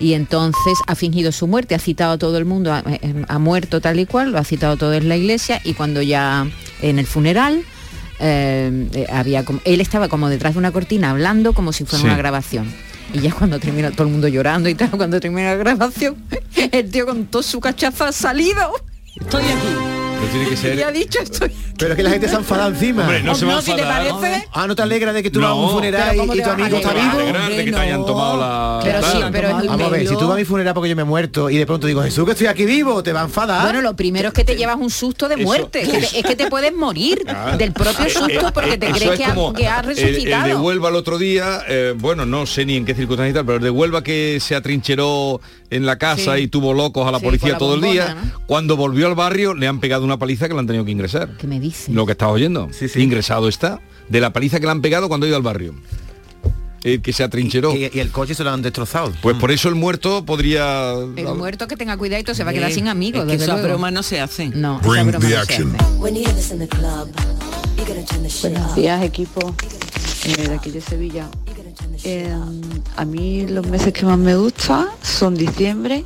[0.00, 3.38] y entonces ha fingido su muerte, ha citado a todo el mundo, ha, eh, ha
[3.38, 6.46] muerto tal y cual, lo ha citado todo en la iglesia y cuando ya
[6.88, 7.62] en el funeral
[8.20, 12.00] eh, eh, había como, él estaba como detrás de una cortina hablando como si fuera
[12.00, 12.06] Sí.
[12.06, 12.72] una grabación.
[13.12, 16.16] Y ya cuando termina todo el mundo llorando y tal, cuando termina la grabación,
[16.72, 18.72] el tío con todo su cachaza ha salido.
[19.20, 19.93] Estoy aquí.
[20.24, 20.78] Pero tiene que ser...
[20.78, 21.50] Y ha dicho estoy.
[21.78, 23.02] Pero es que la gente se ha enfadado encima.
[23.02, 24.48] Hombre, no se va a No, si te parece.
[24.52, 25.46] Ah, ¿no te alegra de que tú No.
[25.48, 27.10] vas a un funeral Pero ¿cómo y tu amigo está vivo?
[27.18, 28.80] Alegrar de que te hayan tomado la...
[28.82, 30.96] Pero sí, pero es Vamos a ver, si tú vas a mi funeral porque yo
[30.96, 33.24] me he muerto y de pronto digo, Jesús, que estoy aquí vivo, te va a
[33.24, 33.62] enfadar.
[33.64, 35.82] Bueno, lo primero es que te llevas un susto de muerte.
[35.82, 37.24] Es que te, es que te puedes morir
[37.58, 40.46] del propio susto porque te crees es que ha, como que ha el- El, resucitado.
[40.46, 43.44] de Huelva el otro día, eh, bueno, no sé ni en qué circunstancias y tal,
[43.46, 46.42] pero el de Huelva que se atrincheró en la casa Sí.
[46.42, 49.54] y tuvo locos a la Sí, policía la todo el día, cuando volvió al barrio
[49.54, 51.36] le han pegado una paliza que le han tenido que ingresar.
[51.38, 51.92] ¿Qué me dice?
[51.92, 52.68] Lo que estás oyendo.
[52.96, 53.80] Ingresado está.
[54.08, 55.74] De la paliza que le han pegado cuando ha ido al barrio.
[56.82, 57.74] El que se atrincheró.
[57.74, 59.10] Y, y el coche se lo han destrozado.
[59.22, 60.92] Pues por eso el muerto podría...
[61.16, 63.22] El muerto que tenga cuidado se va a quedar sin amigos.
[63.22, 63.76] es que desde esas luego.
[63.76, 64.52] bromas no se hacen.
[64.60, 65.64] No, esa broma no se hace.
[68.42, 69.54] Buenos días equipo
[70.26, 71.28] eh, de aquí de Sevilla.
[72.04, 72.30] Eh,
[72.96, 76.04] a mí los meses que más me gustan son diciembre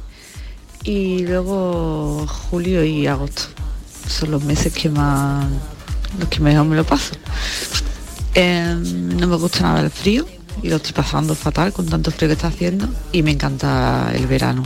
[0.84, 3.42] y luego julio y agosto.
[4.08, 5.46] Son los meses que más
[6.18, 7.14] los que mejor me lo paso.
[8.34, 10.26] Eh, no me gusta nada el frío
[10.62, 14.26] y lo estoy pasando fatal con tanto frío que está haciendo y me encanta el
[14.26, 14.64] verano.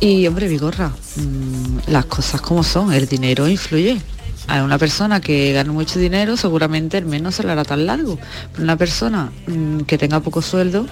[0.00, 4.00] Y hombre, Vigorra, mm, las cosas como son, el dinero influye.
[4.48, 7.86] A una persona que gana mucho dinero seguramente el mes no se le hará tan
[7.86, 8.18] largo.
[8.50, 10.86] Pero una persona mm, que tenga poco sueldo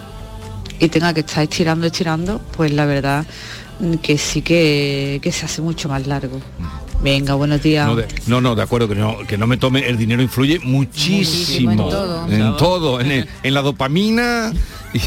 [0.78, 3.26] y tenga que estar estirando, estirando, pues la verdad
[3.80, 6.40] mm, que sí que, que se hace mucho más largo.
[7.02, 7.86] Venga, buenos días.
[7.86, 10.58] No, de- no, no, de acuerdo, que no, que no me tome, el dinero influye
[10.58, 11.70] muchísimo.
[11.70, 12.28] Muchísimo, en todo.
[12.30, 14.52] En todo, en, el- en la dopamina.
[14.94, 15.00] y-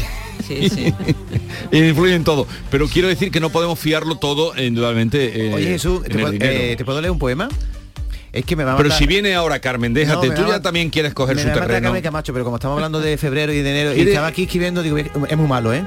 [1.76, 2.46] influye en todo.
[2.70, 5.48] Pero quiero decir que no podemos fiarlo todo, indudablemente.
[5.50, 7.48] eh, Oye Jesús, en ¿te, puedo, eh, ¿te puedo leer un poema?
[8.32, 10.42] Es que me va a Pero matar- si viene ahora Carmen, déjate, No, me tú
[10.42, 11.84] va ya también quieres coger me su matar terreno.
[11.86, 14.42] Carmen Camacho, pero como estamos hablando de febrero y de enero y ¿Quiere- estaba aquí
[14.42, 15.84] escribiendo, digo, es es muy malo, ¿eh?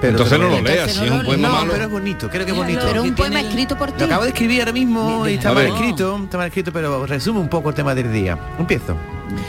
[0.00, 1.72] Pero Entonces no lo leas, si es un poema no, malo.
[1.72, 2.80] pero es bonito, creo que es bonito.
[2.86, 3.98] Pero un poema escrito por ti.
[3.98, 7.40] Lo acabo de escribir ahora mismo y está mal escrito, está mal escrito, pero resume
[7.40, 8.38] un poco el tema del día.
[8.58, 8.96] Empiezo.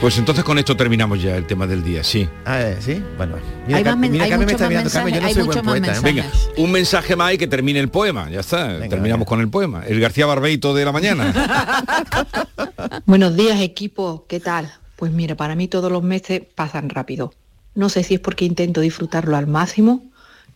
[0.00, 2.28] Pues entonces con esto terminamos ya el tema del día, sí.
[2.44, 3.02] A ver, ¿sí?
[3.16, 3.36] Bueno.
[3.72, 5.62] Hay más men- mira, hay Carmen me está mirando, Carmen, yo no soy hay buen
[5.62, 5.94] poeta.
[5.96, 6.00] ¿eh?
[6.02, 6.24] Venga,
[6.56, 8.80] un mensaje más y que termine el poema, ya está.
[8.88, 9.84] Terminamos con el poema.
[9.86, 11.32] El García Barbeito de la mañana.
[13.06, 14.72] Buenos días equipo, ¿qué tal?
[14.96, 17.32] Pues mira, para mí todos los meses pasan rápido.
[17.74, 20.02] No sé si es porque intento disfrutarlo al máximo,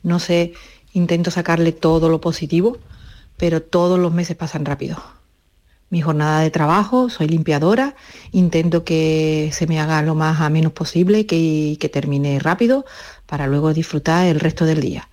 [0.05, 0.53] no sé,
[0.93, 2.79] intento sacarle todo lo positivo,
[3.37, 5.03] pero todos los meses pasan rápido.
[5.91, 7.97] Mi jornada de trabajo, soy limpiadora,
[8.31, 12.85] intento que se me haga lo más a menos posible, que, que termine rápido
[13.27, 15.09] para luego disfrutar el resto del día.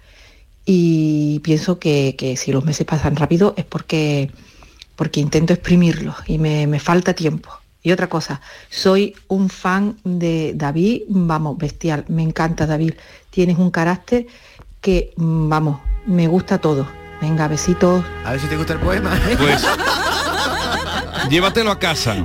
[0.66, 4.30] Y pienso que, que si los meses pasan rápido es porque
[5.02, 7.50] porque intento exprimirlo y me, me falta tiempo.
[7.82, 12.94] Y otra cosa, soy un fan de David, vamos, bestial, me encanta David.
[13.32, 14.28] Tienes un carácter
[14.82, 16.88] que, mm, vamos, me gusta todo.
[17.22, 18.04] Venga, besitos.
[18.26, 19.12] A ver si te gusta el poema.
[19.38, 19.64] Pues
[21.30, 22.16] llévatelo a casa.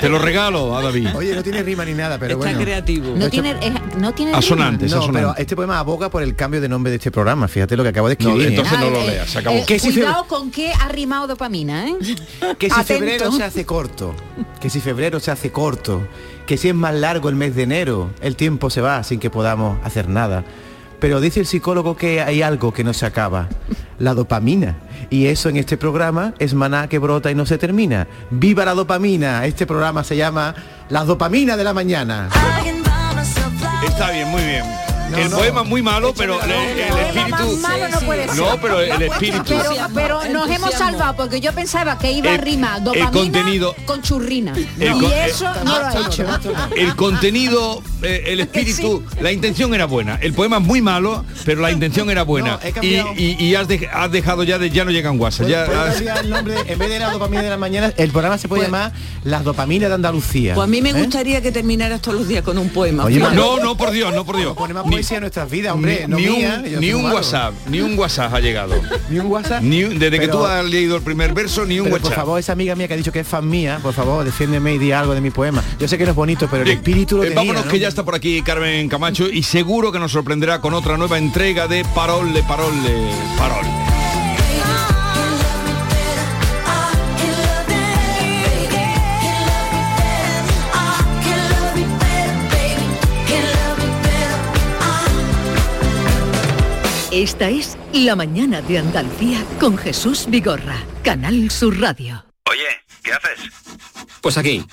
[0.00, 1.08] Te lo regalo a David.
[1.16, 2.60] Oye, no tiene rima ni nada, pero Está bueno.
[2.60, 3.16] creativo.
[3.16, 4.86] No tiene, es- no tiene Asonante, rima.
[4.86, 5.18] es No, asonante.
[5.18, 7.48] pero este poema aboga por el cambio de nombre de este programa.
[7.48, 8.46] Fíjate lo que acabo de No, escribir.
[8.46, 8.50] ¿eh?
[8.54, 9.56] entonces no lo eh, leas, se acabó.
[9.56, 11.96] eh, si cuidado con qué ha rimado dopamina, ¿eh?
[12.58, 12.84] Que si Atento.
[12.86, 14.14] febrero se hace corto,
[14.60, 16.06] que si febrero se hace corto,
[16.46, 19.30] que si es más largo el mes de enero, el tiempo se va sin que
[19.30, 20.44] podamos hacer nada.
[21.00, 23.48] Pero dice el psicólogo que hay algo que no se acaba,
[23.98, 24.76] la dopamina.
[25.10, 28.06] Y eso en este programa es maná que brota y no se termina.
[28.30, 29.46] ¡Viva la dopamina!
[29.46, 30.54] Este programa se llama
[30.90, 32.28] La dopamina de la mañana.
[33.86, 34.64] Está bien, muy bien.
[35.16, 37.56] El poema es muy malo, pero el, el espíritu...
[37.58, 38.36] malo no puede ser.
[38.36, 39.44] No, pero el espíritu...
[39.48, 43.10] Pero, pero nos hemos salvado porque yo pensaba que iba a El- rimar el dopamina
[43.12, 44.52] contenido- con churrina.
[44.78, 46.24] El y eso eh, no lo ha hecho.
[46.76, 50.18] El contenido, eh, el espíritu, la intención era buena.
[50.20, 52.58] El poema es muy malo, pero la intención era buena.
[52.66, 53.08] Y cambiado.
[53.16, 55.48] y- y has, de- has dejado ya de ya no llegan WhatsApp.
[55.48, 56.54] Ya, ¿Puedo has- cambiar el nombre?
[56.66, 58.92] En vez de la dopamina de la mañana, el programa se puede llamar
[59.24, 60.54] Las dopaminas de Andalucía.
[60.54, 60.92] Pues a mí me ¿Eh?
[60.94, 63.04] gustaría que terminaras todos los días con un poema.
[63.04, 64.54] Oye, no, no, por Dios, no, por Dios.
[64.86, 66.04] Ni- poesía en nuestras vidas, hombre.
[66.06, 67.04] ni, no ni mía, un, ni un.
[67.12, 68.74] WhatsApp, ni un WhatsApp ha llegado.
[69.10, 69.62] Ni un WhatsApp.
[69.62, 72.08] Ni desde que tú has leído el primer verso, ni un Pero, WhatsApp.
[72.10, 74.74] por favor, esa amiga mía que ha dicho que es fan mía, por favor, defiéndeme
[74.74, 75.62] y di algo de mi poema.
[75.78, 77.70] Yo sé que no es bonito, pero el Bien, espíritu lo eh, tenía, vámonos ¿no?
[77.70, 81.16] que ya está por aquí Carmen Camacho y seguro que nos sorprenderá con otra nueva
[81.18, 83.08] entrega de Parole, Parole,
[83.38, 83.87] Parole.
[97.18, 102.24] Esta es La Mañana de Andalucía con Jesús Vigorra, Canal Sur Radio.
[102.48, 102.68] Oye,
[103.02, 103.50] ¿qué haces?
[104.20, 104.64] Pues aquí,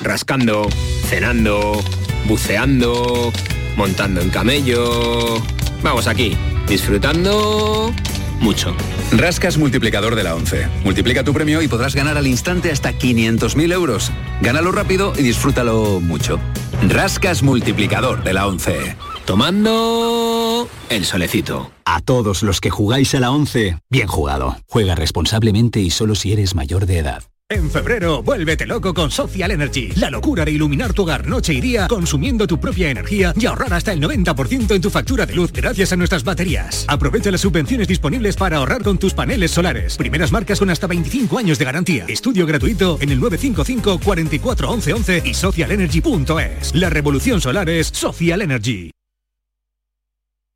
[0.00, 0.68] rascando,
[1.08, 1.82] cenando,
[2.26, 3.32] buceando,
[3.74, 5.42] montando en camello.
[5.82, 6.36] Vamos aquí,
[6.68, 7.92] disfrutando
[8.38, 8.76] mucho.
[9.10, 10.68] Rascas multiplicador de la 11.
[10.84, 14.12] Multiplica tu premio y podrás ganar al instante hasta 500.000 euros.
[14.40, 16.38] Gánalo rápido y disfrútalo mucho.
[16.86, 18.96] Rascas multiplicador de la 11.
[19.28, 21.70] Tomando el solecito.
[21.84, 24.56] A todos los que jugáis a la 11, bien jugado.
[24.66, 27.24] Juega responsablemente y solo si eres mayor de edad.
[27.50, 29.90] En febrero, vuélvete loco con Social Energy.
[29.96, 33.74] La locura de iluminar tu hogar noche y día consumiendo tu propia energía y ahorrar
[33.74, 36.86] hasta el 90% en tu factura de luz gracias a nuestras baterías.
[36.88, 39.98] Aprovecha las subvenciones disponibles para ahorrar con tus paneles solares.
[39.98, 42.06] Primeras marcas con hasta 25 años de garantía.
[42.08, 46.74] Estudio gratuito en el 955 44 11 11 y socialenergy.es.
[46.74, 48.90] La revolución solar es Social Energy.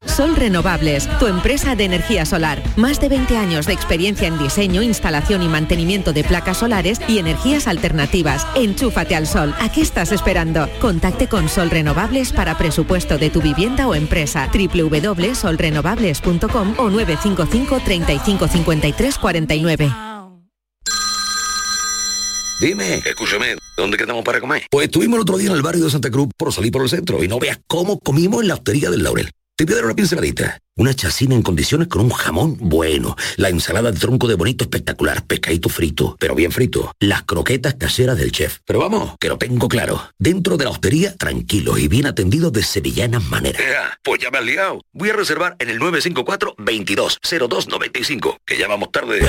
[0.06, 2.62] Sol Renovables, tu empresa de energía solar.
[2.76, 7.18] Más de 20 años de experiencia en diseño, instalación y mantenimiento de placas solares y
[7.18, 8.46] energías alternativas.
[8.54, 9.54] Enchúfate al sol.
[9.58, 10.68] ¿A qué estás esperando?
[10.80, 14.50] Contacte con Sol Renovables para presupuesto de tu vivienda o empresa.
[14.52, 19.92] www.solrenovables.com o 955 35 53 49.
[22.60, 24.62] Dime, escúchame, ¿dónde quedamos para comer?
[24.70, 26.88] Pues estuvimos el otro día en el barrio de Santa Cruz por salir por el
[26.88, 29.32] centro y no veas cómo comimos en la hostería del Laurel.
[29.62, 30.58] Te voy a dar una pinceladita.
[30.74, 33.14] Una chacina en condiciones con un jamón bueno.
[33.36, 35.24] La ensalada de tronco de bonito espectacular.
[35.24, 36.92] Pescadito frito, pero bien frito.
[36.98, 38.58] Las croquetas caseras del chef.
[38.66, 40.02] Pero vamos, que lo tengo claro.
[40.18, 43.62] Dentro de la hostería, tranquilos y bien atendidos de sevillanas maneras.
[44.02, 44.80] pues ya me has liado.
[44.92, 49.20] Voy a reservar en el 954 22 0295 que ya vamos tarde.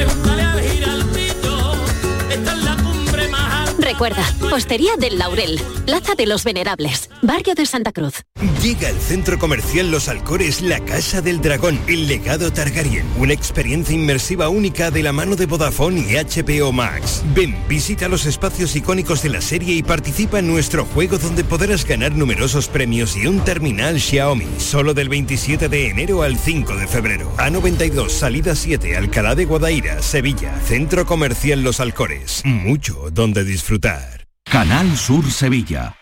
[3.83, 8.23] Recuerda, Hostería del Laurel, Plaza de los Venerables, Barrio de Santa Cruz.
[8.61, 13.93] Llega al centro comercial Los Alcores la Casa del Dragón, el legado Targaryen, una experiencia
[13.93, 17.23] inmersiva única de la mano de Vodafone y HBO Max.
[17.35, 21.85] Ven, visita los espacios icónicos de la serie y participa en nuestro juego donde podrás
[21.85, 26.87] ganar numerosos premios y un terminal Xiaomi, solo del 27 de enero al 5 de
[26.87, 27.35] febrero.
[27.35, 32.43] A92, salida 7, Alcalá de Guadaira, Sevilla, Centro Comercial Los Alcores.
[32.45, 33.72] Mucho donde disfrutar.
[33.79, 35.95] Canal Sur Sevilla.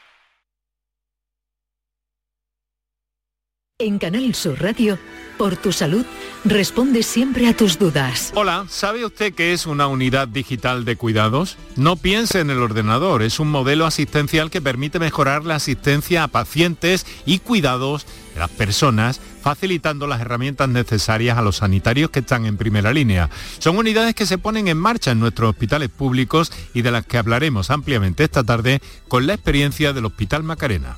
[3.79, 4.99] En Canal Sur Radio,
[5.37, 6.05] por tu salud,
[6.43, 8.33] responde siempre a tus dudas.
[8.35, 11.57] Hola, ¿sabe usted qué es una unidad digital de cuidados?
[11.77, 16.27] No piense en el ordenador, es un modelo asistencial que permite mejorar la asistencia a
[16.27, 22.45] pacientes y cuidados de las personas, facilitando las herramientas necesarias a los sanitarios que están
[22.45, 23.29] en primera línea.
[23.59, 27.17] Son unidades que se ponen en marcha en nuestros hospitales públicos y de las que
[27.17, 30.97] hablaremos ampliamente esta tarde con la experiencia del Hospital Macarena.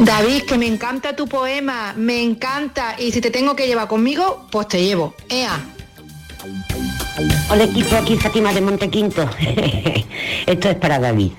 [0.00, 2.96] David, que me encanta tu poema, me encanta.
[2.98, 5.14] Y si te tengo que llevar conmigo, pues te llevo.
[5.28, 5.56] Ea.
[7.48, 9.22] Hola equipo, aquí Fátima de Montequinto.
[10.46, 11.30] Esto es para David.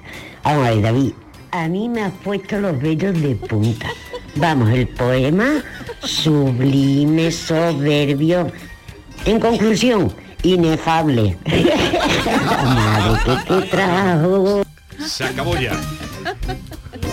[0.46, 1.12] Vamos a ver, David.
[1.52, 3.90] A mí me has puesto los vellos de punta.
[4.36, 5.62] Vamos, el poema
[6.02, 8.50] sublime, soberbio.
[9.26, 10.14] En conclusión,
[10.44, 11.38] inefable.
[12.64, 14.62] Madre que te trajo.
[15.06, 15.74] Se acabó ya.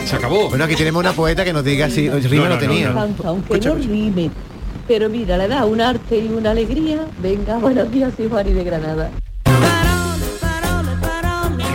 [0.04, 0.48] Se acabó.
[0.48, 2.94] Bueno, aquí tenemos una poeta que nos diga si rima no, No, no, tenía.
[3.24, 4.30] Aunque no rime.
[4.86, 7.06] Pero mira, le da un arte y una alegría.
[7.20, 9.10] Venga, buenos días, soy Juani de Granada.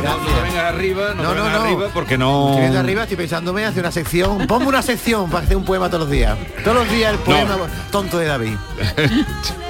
[0.04, 1.66] No arriba, no, No, te no, vengas no.
[1.66, 2.58] arriba porque no...
[2.60, 4.48] Estoy arriba, estoy pensándome hacer una sección.
[4.48, 6.38] Ponme una sección para hacer un poema todos los días.
[6.64, 7.58] Todos los días el poema
[7.92, 8.56] tonto de David.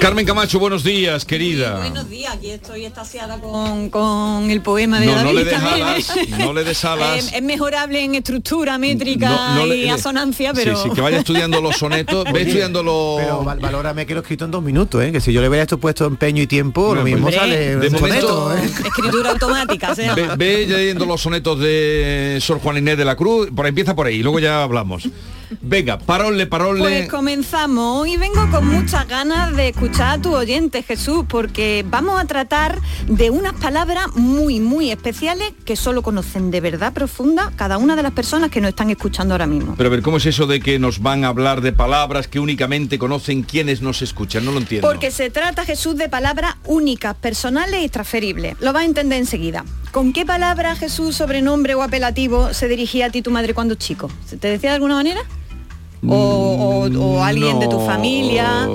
[0.00, 1.76] Carmen Camacho, buenos días, querida.
[1.76, 5.52] Buenos días, aquí estoy estasiada con, con el poema de No, David no le des
[5.60, 5.86] también.
[5.86, 7.26] alas, no le des alas.
[7.26, 10.74] Eh, es mejorable en estructura métrica No- no le- y asonancia, pero...
[10.74, 13.18] Sí, sí, que vaya estudiando los sonetos, ve estudiando los...
[13.20, 15.12] Pero val- valórame que lo he escrito en dos minutos, ¿eh?
[15.12, 17.86] Que si yo le hubiera esto puesto empeño y tiempo, lo mismo Hombre, sale de
[17.88, 18.64] un momento- soneto, ¿eh?
[18.86, 20.34] Escritura automática, se llama.
[20.34, 23.94] Ve, ve leyendo los sonetos de Sor Juan Inés de la Cruz, por ahí empieza
[23.94, 25.06] por ahí, luego ya hablamos.
[25.62, 26.80] Venga, parole, parole.
[26.80, 28.02] Pues comenzamos.
[28.02, 32.78] Hoy vengo con muchas ganas de escuchar a tu oyente, Jesús, porque vamos a tratar
[33.06, 38.02] de unas palabras muy, muy especiales que solo conocen de verdad profunda cada una de
[38.02, 39.74] las personas que nos están escuchando ahora mismo.
[39.76, 42.40] Pero a ver, ¿cómo es eso de que nos van a hablar de palabras que
[42.40, 44.44] únicamente conocen quienes nos escuchan?
[44.44, 44.88] No lo entiendo.
[44.88, 48.56] Porque se trata, Jesús, de palabras únicas, personales y transferibles.
[48.60, 49.64] Lo vas a entender enseguida.
[49.92, 54.10] ¿Con qué palabra, Jesús, sobrenombre o apelativo se dirigía a ti tu madre cuando chico?
[54.24, 55.20] ¿Se te decía de alguna manera?
[56.06, 58.66] O, o- o alguien de tu familia.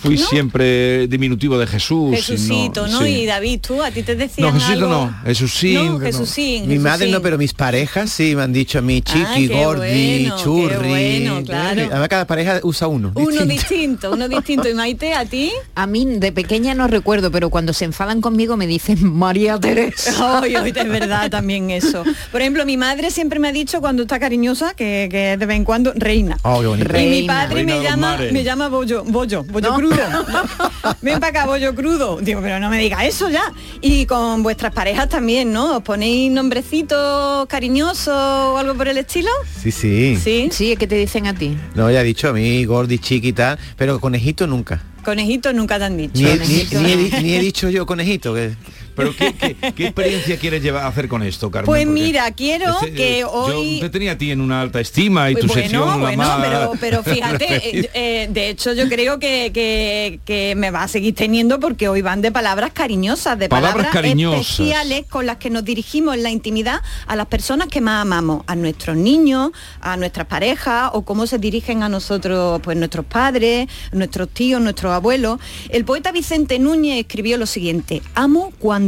[0.00, 2.12] Fui siempre diminutivo de Jesús.
[2.12, 3.00] y Jesucito, ¿no?
[3.00, 3.06] sí.
[3.22, 4.88] Y David, tú, a ti te decían No, Jesucito algo?
[5.06, 5.74] no, Jesucín.
[5.74, 7.12] No, Jesucín, Mi madre Jesucín.
[7.12, 9.78] no, pero mis parejas sí me han dicho a mí chiqui, Ah, qué gordi,
[10.22, 10.88] bueno, qué churri.
[10.88, 11.82] bueno, claro.
[11.90, 13.12] Además cada pareja usa uno.
[13.14, 14.68] Uno distinto, uno distinto.
[14.68, 15.52] ¿Y Maite, a ti?
[15.74, 20.40] A mí de pequeña no recuerdo, pero cuando se enfadan conmigo me dicen María Teresa.
[20.42, 22.04] Ay, ay, es verdad también eso.
[22.32, 25.56] Por ejemplo, mi madre siempre me ha dicho cuando está cariñosa, que, que de vez
[25.56, 26.38] en cuando, reina.
[26.50, 26.98] Oh, qué bonito.
[26.98, 28.32] Y mi padre me llama, mares.
[28.32, 29.96] me llama bollo, bollo, bollo crudo.
[31.02, 32.18] Ven para acá, bollo crudo.
[32.20, 33.52] Digo, pero no me diga eso ya.
[33.80, 35.76] Y con vuestras parejas también, ¿no?
[35.76, 39.30] ¿Os ponéis nombrecitos cariñosos o algo por el estilo?
[39.62, 40.16] Sí, sí.
[40.22, 40.48] Sí.
[40.52, 41.56] Sí, ¿qué te dicen a ti?
[41.74, 44.82] No, ya he dicho a mí, gordi, chiqui y tal, pero conejito nunca.
[45.04, 46.12] Conejitos nunca te han dicho.
[46.14, 46.80] Ni, he- ni- Conejito.
[46.80, 48.34] ni he, di- ni he dicho yo conejito.
[48.34, 48.54] Que...
[48.98, 51.66] Pero ¿qué, qué, qué experiencia quieres llevar a hacer con esto, Carmen?
[51.66, 53.76] Pues Porque mira, quiero este, que eh, hoy...
[53.76, 56.40] Yo te tenía a ti en una alta estima y tu sección la bueno, más...
[56.44, 57.46] pero, pero fíjate,
[57.78, 61.88] eh, eh, de hecho yo creo que, que- que me va a seguir teniendo porque
[61.88, 64.40] hoy van de palabras cariñosas, de Palabras palabras, cariñosas.
[64.50, 68.42] especiales con las que nos dirigimos en la intimidad a las personas que más amamos,
[68.48, 73.68] a nuestros niños, a nuestras parejas o cómo se dirigen a nosotros, pues nuestros padres,
[73.92, 75.38] nuestros tíos, nuestros abuelos.
[75.68, 78.87] El poeta Vicente Núñez escribió lo siguiente, amo cuando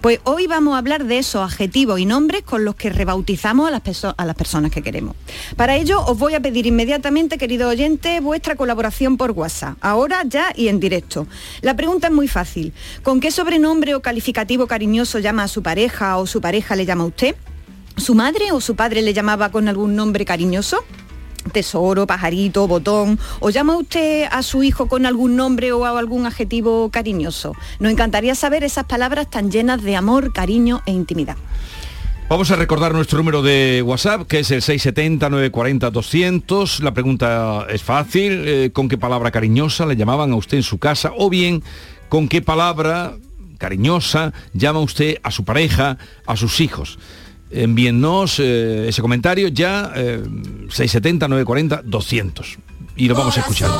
[0.00, 3.70] Pues hoy vamos a hablar de esos adjetivos y nombres con los que rebautizamos a
[3.70, 5.14] las, perso- a las personas que queremos.
[5.56, 10.52] Para ello os voy a pedir inmediatamente, queridos oyentes, vuestra colaboración por WhatsApp, ahora, ya
[10.54, 11.26] y en directo.
[11.60, 12.72] La pregunta es muy fácil.
[13.02, 17.04] ¿Con qué sobrenombre o calificativo cariñoso llama a su pareja o su pareja le llama
[17.04, 17.34] a usted?
[17.96, 20.84] ¿Su madre o su padre le llamaba con algún nombre cariñoso?
[21.52, 26.90] Tesoro, pajarito, botón, o llama usted a su hijo con algún nombre o algún adjetivo
[26.90, 27.54] cariñoso.
[27.78, 31.36] Nos encantaría saber esas palabras tan llenas de amor, cariño e intimidad.
[32.26, 36.80] Vamos a recordar nuestro número de WhatsApp, que es el 670-940-200.
[36.80, 38.44] La pregunta es fácil.
[38.46, 41.12] eh, ¿Con qué palabra cariñosa le llamaban a usted en su casa?
[41.16, 41.62] O bien,
[42.08, 43.12] ¿con qué palabra
[43.58, 46.98] cariñosa llama usted a su pareja, a sus hijos?
[47.54, 50.22] Envíennos eh, ese comentario ya, eh,
[50.68, 52.58] 670-940-200.
[52.96, 53.70] Y lo vamos a escuchar.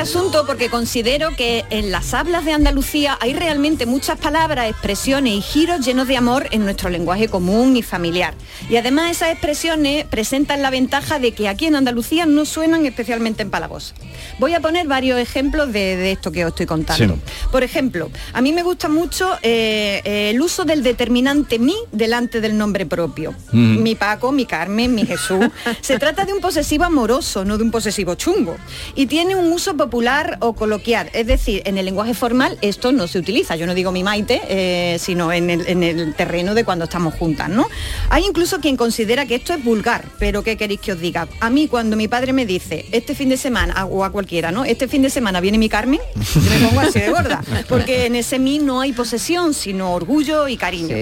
[0.00, 5.42] Asunto porque considero que en las hablas de Andalucía hay realmente muchas palabras, expresiones y
[5.42, 8.32] giros llenos de amor en nuestro lenguaje común y familiar.
[8.70, 13.42] Y además esas expresiones presentan la ventaja de que aquí en Andalucía no suenan especialmente
[13.42, 13.94] empalagosas.
[14.38, 17.16] Voy a poner varios ejemplos de, de esto que os estoy contando.
[17.16, 17.20] Sí.
[17.52, 22.40] Por ejemplo, a mí me gusta mucho eh, eh, el uso del determinante mi delante
[22.40, 23.34] del nombre propio.
[23.48, 23.56] Ujú.
[23.56, 25.44] Mi Paco, mi Carmen, mi Jesús.
[25.82, 28.56] Se trata de un posesivo amoroso, no de un posesivo chungo.
[28.94, 31.10] Y tiene un uso popular popular o coloquial.
[31.14, 33.56] Es decir, en el lenguaje formal esto no se utiliza.
[33.56, 37.14] Yo no digo mi maite, eh, sino en el, en el terreno de cuando estamos
[37.14, 37.66] juntas, ¿no?
[38.08, 41.26] Hay incluso quien considera que esto es vulgar, pero ¿qué queréis que os diga?
[41.40, 44.64] A mí cuando mi padre me dice, este fin de semana, o a cualquiera, ¿no?
[44.64, 45.98] Este fin de semana viene mi Carmen,
[46.34, 50.46] yo me pongo así de gorda, porque en ese mí no hay posesión, sino orgullo
[50.46, 50.94] y cariño.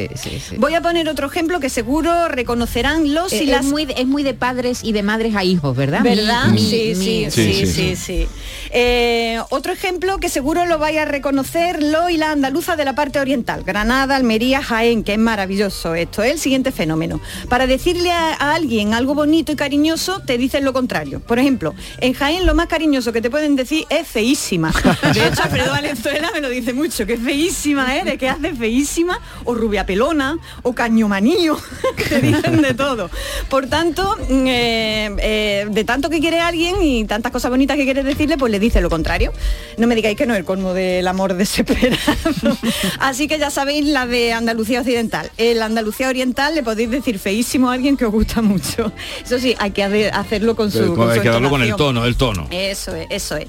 [0.57, 4.07] Voy a poner otro ejemplo que seguro reconocerán los Eh, y es las muy, es
[4.07, 6.01] muy de padres y de madres a hijos, ¿verdad?
[6.03, 6.47] ¿Verdad?
[6.47, 8.29] mi- sí, mi- sí, sí, sí, sí,
[8.81, 12.95] Eh, otro ejemplo que seguro lo vaya a reconocer lo y la andaluza de la
[12.95, 17.21] parte oriental, Granada, Almería, Jaén, que es maravilloso esto, es el siguiente fenómeno.
[17.49, 21.19] Para decirle a, a alguien algo bonito y cariñoso, te dicen lo contrario.
[21.19, 24.73] Por ejemplo, en Jaén lo más cariñoso que te pueden decir es feísima.
[25.13, 29.57] De hecho, Alfredo Valenzuela me lo dice mucho, que feísima eres, que haces feísima, o
[29.57, 31.59] rubia pelona, o cañomanillo,
[32.09, 33.11] te dicen de todo.
[33.49, 37.83] Por tanto, mm, eh, eh, de tanto que quiere alguien y tantas cosas bonitas que
[37.83, 39.33] quieres decirle, pues le dice lo contrario.
[39.77, 41.97] No me digáis que no es el colmo del amor desesperado.
[43.01, 45.31] Así que ya sabéis la de Andalucía Occidental.
[45.37, 48.93] En la Andalucía Oriental le podéis decir feísimo a alguien que os gusta mucho.
[49.25, 50.95] Eso sí, hay que hace- hacerlo con su...
[50.95, 52.47] con Hay su que darlo con el tono, el tono.
[52.51, 53.47] Eso es, eso es.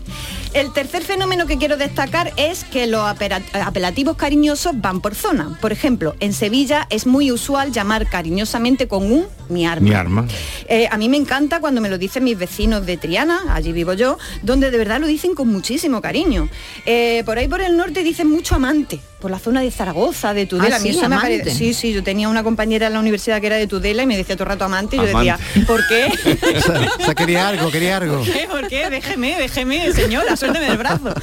[0.54, 5.58] El tercer fenómeno que quiero destacar es que los apelativos cariñosos van por zona.
[5.62, 9.88] Por ejemplo, en Sevilla es muy usual llamar cariñosamente con un mi arma.
[9.88, 10.28] Mi arma.
[10.68, 13.94] Eh, a mí me encanta cuando me lo dicen mis vecinos de Triana, allí vivo
[13.94, 16.50] yo, donde de verdad lo dicen con muchísimo cariño.
[16.86, 20.46] Eh, por ahí por el norte dicen mucho amante, por la zona de Zaragoza, de
[20.46, 20.76] Tudela.
[20.76, 23.42] Ah, A mí sí, eso me sí, sí, yo tenía una compañera en la universidad
[23.42, 25.38] que era de Tudela y me decía todo el rato amante y yo decía.
[25.68, 26.10] ¿por qué?
[27.00, 28.18] O sea, quería algo, quería algo.
[28.18, 28.48] ¿Por qué?
[28.50, 28.90] ¿Por qué?
[28.90, 31.14] Déjeme, déjeme, señora, suélteme del brazo.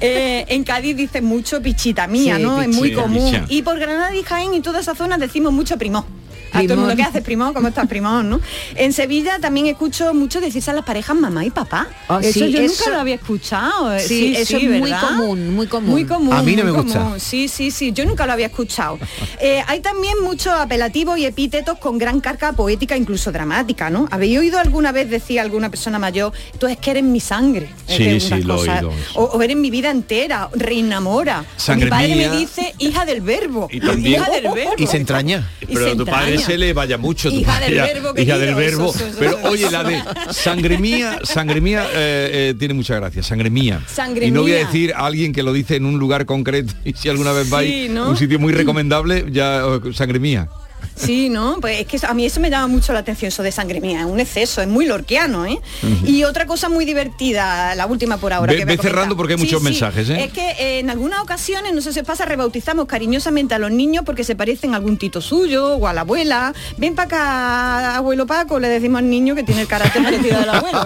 [0.00, 2.60] Eh, en Cádiz dice mucho pichita mía, Sí, ¿no?
[2.60, 3.30] Es muy común.
[3.32, 3.44] Picha.
[3.48, 6.06] Y por Granada y Jaén y toda esa zona decimos mucho primó.
[6.52, 8.28] A todo el mundo que hace primón, ¿cómo estás primón?
[8.30, 8.40] ¿no?
[8.74, 11.86] En Sevilla también escucho mucho decirse a las parejas mamá y papá.
[12.08, 13.98] Ah, eso sí, yo eso- nunca lo había escuchado.
[14.00, 15.90] Sí, eso es muy común, muy común.
[15.90, 16.32] Muy común.
[16.32, 16.98] A mí no muy me gusta.
[17.00, 17.20] común.
[17.20, 18.98] Sí, sí, sí, yo nunca lo había escuchado.
[19.40, 24.08] Eh, hay también muchos apelativos y epítetos con gran carga poética, incluso dramática, ¿no?
[24.10, 27.70] ¿Habéis oído alguna vez decir a alguna persona mayor, tú es que eres mi sangre?
[27.86, 28.92] Sí, sí, lo he oído.
[29.14, 31.44] O, o eres mi vida entera, reina mora.
[31.56, 32.30] O Sangre mi padre mía.
[32.30, 33.68] me dice hija del verbo.
[33.70, 34.74] Y también- Hija del verbo.
[34.76, 35.48] Y se entraña.
[35.60, 37.28] Y Pero tu padre se le vaya mucho.
[37.28, 38.90] Hija del verbo, Hija del querido, verbo.
[38.94, 42.96] eso, eso, Pero eso, oye, la de sangre mía, sangre mía eh, eh, tiene mucha
[42.96, 43.82] gracia, sangre mía.
[43.86, 46.72] Sangre y no voy a decir a alguien que lo dice en un lugar concreto
[46.84, 48.10] y si alguna vez vais Sí, a ¿no?
[48.10, 50.48] un sitio muy recomendable, ya eh, sangre mía.
[50.98, 51.58] Sí, ¿no?
[51.60, 54.00] Pues es que a mí eso me llama mucho la atención, eso de sangre mía,
[54.00, 55.58] es un exceso, es muy lorquiano, ¿eh?
[55.82, 56.06] Ujú.
[56.06, 58.52] Y otra cosa muy divertida, la última por ahora.
[58.52, 59.16] Ve- que voy a ve cerrando comentar.
[59.16, 59.64] porque hay Sí, muchos sí.
[59.64, 60.24] mensajes, ¿eh?
[60.24, 63.70] Es que eh, en algunas ocasiones, no sé si os pasa, rebautizamos cariñosamente a los
[63.70, 66.52] niños porque se parecen a algún tito suyo o a la abuela.
[66.76, 70.48] Ven para acá, abuelo Paco, le decimos al niño que tiene el carácter parecido al
[70.50, 70.82] abuelo.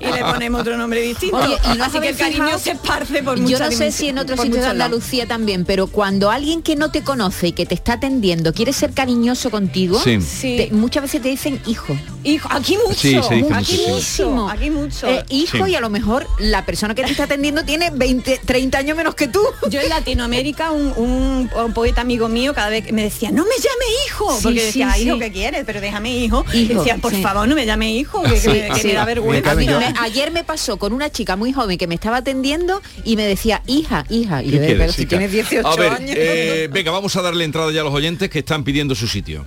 [0.00, 1.36] y le ponemos otro nombre distinto.
[1.36, 3.92] Oye, y no Así que el cariño fijado- se esparce por Yo muchas no sé
[3.92, 4.70] si en otros sitios de.
[4.70, 8.72] Andalucía también, pero cuando alguien que no te conoce y que te está atendiendo quiere
[8.72, 10.56] ser cariñoso contigo, Sí.
[10.68, 11.96] Te- muchas veces te dicen hijo.
[12.22, 14.22] Hijo, aquí mucho, Sí, se dice aquí mucho, sí.
[14.24, 15.08] mucho, aquí mucho.
[15.08, 15.72] Eh, hijo Sí.
[15.72, 19.14] y a lo mejor la persona que te está atendiendo tiene 20, 30 años menos
[19.14, 19.40] que tú.
[19.70, 23.44] Yo en Latinoamérica, un, un- un poeta amigo mío cada vez que me decía, no
[23.44, 25.02] me llame hijo, Sí, porque decía, sí.
[25.04, 25.62] hijo, ¿qué quieres?
[25.64, 26.44] Pero déjame hijo.
[26.52, 27.22] y Hijo, decía, por sí.
[27.22, 29.54] favor, no me llame hijo, que, que me, que me da vergüenza.
[29.54, 33.24] Me- ayer me pasó con una chica muy joven que me estaba atendiendo y me
[33.26, 34.42] decía, hija, hija.
[34.42, 35.08] Y ¿Qué yo, quieres, pero si chica?
[35.10, 36.10] tienes 18 A ver, años.
[36.18, 39.46] eh, venga, vamos a darle entrada ya a los oyentes que están pidiendo su sitio.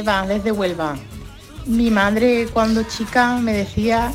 [0.00, 0.96] Eva, desde Huelva.
[1.66, 4.12] Mi madre cuando chica me decía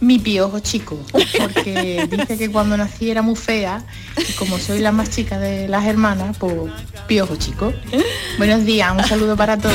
[0.00, 0.98] mi piojo chico,
[1.38, 3.82] porque dice que cuando nací era muy fea
[4.16, 6.54] y como soy la más chica de las hermanas, pues
[7.06, 7.72] piojo chico.
[8.36, 9.74] Buenos días, un saludo para todos.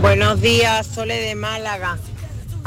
[0.00, 1.96] Buenos días, Sole de Málaga.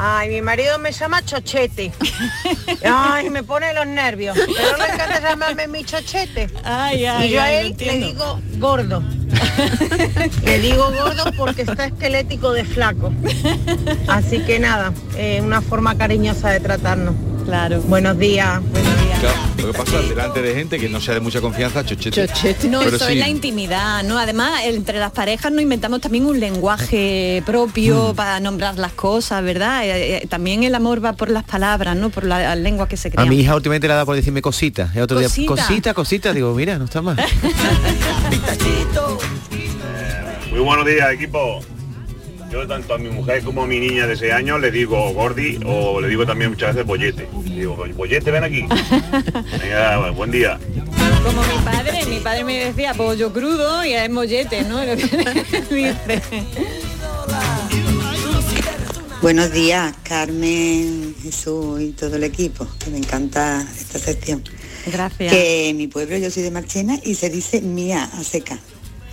[0.04, 1.92] Ay, mi marido me llama Chochete.
[2.84, 4.36] Ay, me pone los nervios.
[4.36, 6.50] Pero le encanta llamarme mi Chochete.
[6.64, 9.00] Ay, ay, y yo a él le digo gordo.
[10.44, 13.12] le digo gordo porque está esquelético de flaco.
[14.08, 17.14] Así que nada, eh, una forma cariñosa de tratarnos.
[17.44, 17.80] Claro.
[17.82, 18.60] Buenos días.
[18.70, 19.20] Buenos días.
[19.20, 22.26] Claro, lo que pasa delante de gente que no sea de mucha confianza, chochete.
[22.68, 23.12] No, Pero eso sí.
[23.12, 24.18] es la intimidad, ¿no?
[24.18, 28.16] Además, entre las parejas nos inventamos también un lenguaje propio Mm.
[28.16, 29.84] para nombrar las cosas, ¿verdad?
[29.84, 32.10] Eh, eh, también el amor va por las palabras, ¿no?
[32.10, 33.26] Por la, la lengua que se A crea.
[33.26, 34.94] mi hija últimamente le da por decirme cositas.
[34.96, 35.48] El otro día, Cosita.
[35.48, 36.32] cosita, cosita.
[36.32, 37.16] Digo, mira, no está mal.
[40.50, 41.60] Muy buenos días, equipo.
[42.52, 45.58] Yo tanto a mi mujer como a mi niña de 6 años le digo Gordi
[45.64, 47.26] o le digo también muchas veces Bollete.
[47.44, 48.66] Digo, Bollete, ven aquí.
[49.58, 50.58] Venga, buen día.
[51.24, 54.84] Como mi padre, mi padre me decía pollo crudo y es mollete, ¿no?
[54.84, 55.04] Lo que
[55.70, 56.22] dice.
[59.22, 64.44] Buenos días, Carmen, Jesús y todo el equipo, que me encanta esta sección.
[64.86, 65.32] Gracias.
[65.32, 68.58] Que en mi pueblo yo soy de Marchena y se dice mía a seca.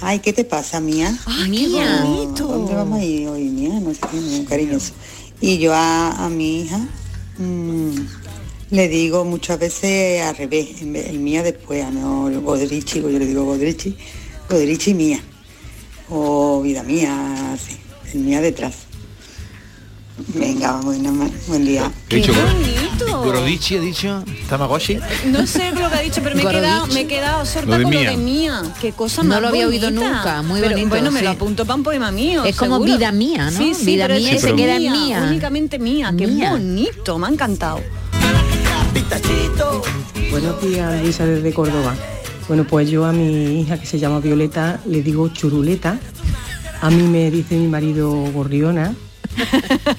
[0.01, 1.17] Ay, ¿qué te pasa, mía?
[1.49, 2.01] Mía.
[2.03, 3.79] No, ¿Dónde vamos a ir hoy, mía?
[3.81, 4.93] No sé qué, muy cariñoso.
[5.41, 6.79] Y yo a, a mi hija
[7.37, 7.95] mm,
[8.71, 13.25] le digo muchas veces al revés, el mía después, a no el Godrichi, yo le
[13.25, 13.95] digo Godrichi,
[14.49, 15.19] Godrichi mía.
[16.09, 17.77] O vida mía, así,
[18.13, 18.88] el mía detrás.
[20.27, 21.91] Venga, buena, ma- buen día.
[22.07, 22.33] ¿Qué dicho?
[22.33, 23.23] bonito!
[23.23, 24.23] Gorodichi ha dicho.
[24.49, 24.97] Tamagotchi.
[25.27, 27.77] No sé lo que ha dicho, pero me he quedado, me he quedado sorda Lo
[27.77, 28.09] de con lo mía.
[28.11, 28.61] de mía.
[28.81, 31.65] Qué cosa No más lo había oído nunca, muy Pero, bonito, Bueno, me lo apunto
[31.65, 32.43] para un poema mío.
[32.43, 32.93] Es como seguro.
[32.97, 33.57] vida mía, ¿no?
[33.57, 35.25] Sí, sí, Vida pero mía y se queda en mía.
[35.27, 36.51] Únicamente mía, qué Mía.
[36.51, 37.81] bonito, me ha encantado.
[40.31, 41.95] Buenos días, Luisa desde Córdoba.
[42.47, 45.99] Bueno, pues yo a mi hija que se llama Violeta le digo churuleta.
[46.81, 48.93] A mí me dice mi marido gorriona.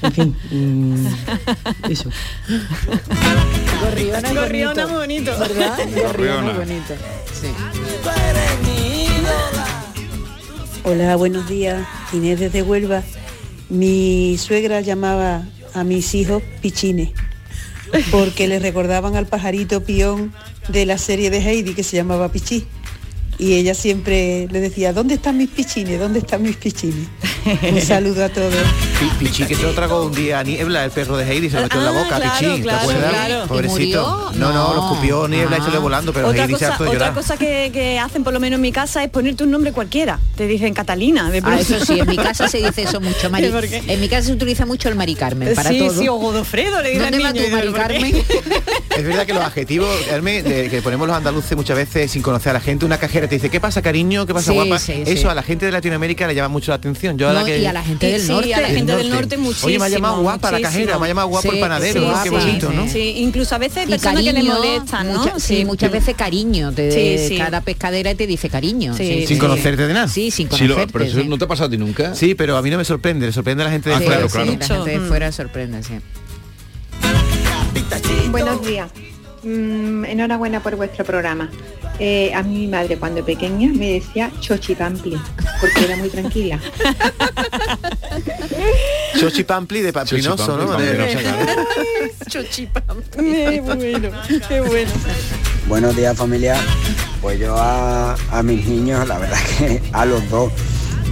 [0.02, 1.06] En fin, mm,
[1.90, 2.10] eso.
[3.82, 4.98] Gorriona, es Gorriona bonito.
[4.98, 5.38] bonito.
[5.38, 5.78] ¿Verdad?
[5.78, 6.50] Gorriona, Gorriona.
[6.52, 6.94] es bonito.
[7.40, 7.48] Sí.
[10.84, 11.86] Hola, buenos días.
[12.12, 13.02] Inés desde Huelva.
[13.68, 17.10] Mi suegra llamaba a mis hijos pichines
[18.10, 20.32] porque le recordaban al pajarito pión
[20.68, 22.66] de la serie de Heidi que se llamaba Pichí.
[23.38, 25.98] Y ella siempre le decía, ¿dónde están mis pichines?
[25.98, 27.08] ¿Dónde están mis pichines?
[27.72, 28.52] Un saludo a todos.
[28.98, 31.56] Pi- Pichi que se lo tragó un día a Niebla, el perro de Heidi, se
[31.56, 33.10] lo metió en la Ah, boca, claro, Pichi, ¿te claro, acuerdas?
[33.10, 33.44] claro.
[33.44, 34.30] ¿Y Pobrecito.
[34.34, 35.80] No, no, lo escupió Niebla y se le Ah.
[35.80, 38.40] volando, pero otra Heidi se cosa, hartó de otra cosa que, que hacen por lo
[38.40, 40.18] menos en mi casa es ponerte un nombre cualquiera.
[40.36, 41.30] Te dicen Catalina.
[41.30, 43.48] De Ah, eso sí, en mi casa se dice eso mucho, Mari.
[43.48, 43.82] ¿Por qué?
[43.86, 45.98] En mi casa se utiliza mucho el Mari Carmen para sí, todo.
[46.00, 47.72] sí, o Godofredo le dice al ¿Dónde va tu Mari.
[47.72, 48.22] Carmen?
[48.96, 52.54] Es verdad que los adjetivos, Carmen, que ponemos los andaluces muchas veces sin conocer a
[52.54, 54.26] la gente, una cajera te dice, ¿qué pasa cariño?
[54.26, 54.78] ¿Qué pasa Sí, guapa?
[54.78, 55.12] sí, sí.
[55.12, 57.16] Eso a la gente de Latinoamérica le llama mucho la atención.
[57.16, 57.58] Yo la No, que...
[57.58, 58.54] y a la gente del Sí, norte.
[58.54, 59.66] a la gente del Del norte muchísimo.
[59.68, 62.06] Oye, me ha llamado guapa la cajera, me ha llamado guapo Sí, el panadero, sí,
[62.22, 62.88] qué sí, bonito, ¿no?
[62.88, 65.18] Sí, incluso a veces personas que le molestan, ¿no?
[65.20, 67.38] mucha- sí, muchas veces cariño, te Sí, sí.
[67.38, 68.96] cada pescadera te dice cariño.
[68.96, 70.08] Sí, Sin conocerte de nada.
[70.08, 70.92] Sí, sin Sí, lo- conocerte.
[70.92, 71.28] pero eso sí.
[71.28, 72.14] no te ha pasado a ti nunca.
[72.14, 74.04] Sí, pero a mí no me sorprende, le sorprende a la gente de Ah, Sí,
[74.04, 74.16] fuera.
[74.26, 74.56] claro, sí, claro.
[74.58, 75.08] La gente de Mm.
[75.08, 75.94] fuera sorprende, sí.
[78.30, 78.90] Buenos días.
[79.42, 81.48] Mm, enhorabuena por vuestro programa.
[81.98, 85.18] Eh, a mí mi madre cuando pequeña me decía chochipampli,
[85.60, 86.58] porque era muy tranquila.
[89.18, 90.76] Chochi Pampli de Pampinoso, ¿no?
[92.28, 93.32] Chochi Pampli.
[93.34, 94.10] Qué bueno,
[94.48, 94.90] qué bueno.
[95.68, 96.56] Buenos días familia.
[97.20, 100.52] Pues yo a, a mis niños, la verdad que a los dos,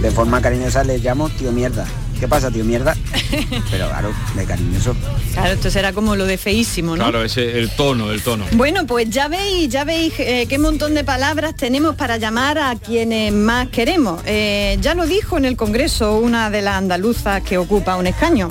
[0.01, 1.85] de forma cariñosa les llamo tío mierda.
[2.19, 2.95] ¿Qué pasa, tío mierda?
[3.71, 4.93] Pero claro, de cariñoso.
[5.33, 7.03] Claro, esto será como lo de feísimo, ¿no?
[7.03, 8.45] Claro, ese el tono, el tono.
[8.53, 12.75] Bueno, pues ya veis, ya veis eh, qué montón de palabras tenemos para llamar a
[12.75, 14.21] quienes más queremos.
[14.25, 18.49] Eh, ya lo dijo en el Congreso una de las andaluzas que ocupa un escaño.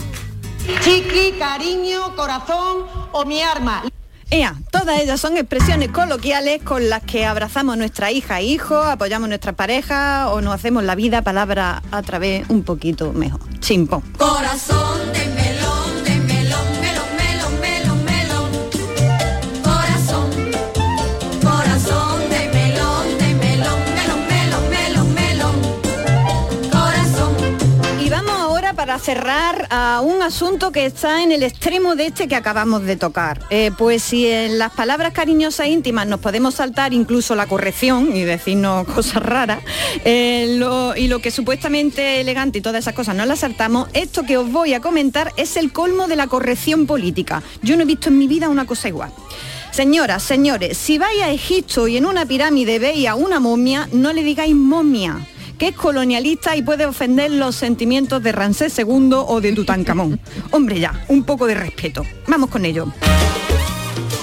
[0.80, 3.84] Chiqui, cariño, corazón o mi arma.
[4.30, 9.28] Ea, todas ellas son expresiones coloquiales con las que abrazamos nuestra hija e hijo, apoyamos
[9.28, 13.40] nuestra pareja o nos hacemos la vida palabra a través un poquito mejor.
[13.60, 14.02] Chimpón.
[14.18, 15.27] Corazón de
[28.88, 32.96] para cerrar a un asunto que está en el extremo de este que acabamos de
[32.96, 33.38] tocar.
[33.50, 38.16] Eh, pues si en las palabras cariñosas e íntimas nos podemos saltar incluso la corrección
[38.16, 39.62] y decirnos cosas raras,
[40.06, 40.58] eh,
[40.96, 44.50] y lo que supuestamente elegante y todas esas cosas no las saltamos, esto que os
[44.50, 47.42] voy a comentar es el colmo de la corrección política.
[47.60, 49.12] Yo no he visto en mi vida una cosa igual.
[49.70, 54.14] Señoras, señores, si vais a Egipto y en una pirámide veis a una momia, no
[54.14, 55.26] le digáis momia
[55.58, 60.20] que es colonialista y puede ofender los sentimientos de Ramsés II o de Tutankamón.
[60.52, 62.02] Hombre ya, un poco de respeto.
[62.26, 62.86] Vamos con ello.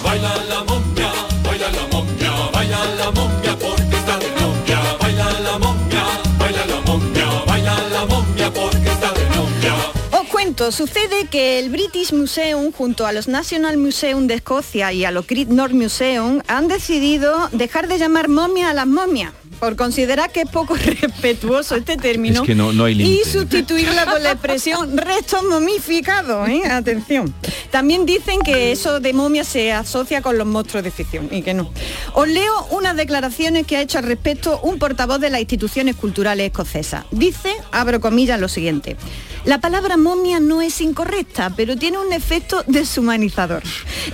[0.03, 1.11] Baila la momia,
[1.43, 4.79] baila la momia, baila la momia porque está de novia.
[5.01, 6.03] Baila la momia,
[6.39, 9.75] baila la momia, baila la momia porque está de novia.
[10.11, 15.03] Os cuento, sucede que el British Museum junto a los National Museum de Escocia y
[15.03, 19.75] a los Great North Museum han decidido dejar de llamar momia a las momias por
[19.75, 24.21] considerar que es poco respetuoso este término Es que no- no hay y sustituirla por
[24.21, 26.61] la expresión restos momificados, ¿eh?
[26.69, 27.33] atención.
[27.71, 31.53] También dicen que eso de momia se asocia con los monstruos de ficción y que
[31.53, 31.71] no.
[32.13, 36.47] Os leo unas declaraciones que ha hecho al respecto un portavoz de las instituciones culturales
[36.47, 37.05] escocesas.
[37.11, 38.95] Dice, abro comillas, lo siguiente.
[39.43, 43.61] La palabra momia no es incorrecta, pero tiene un efecto deshumanizador.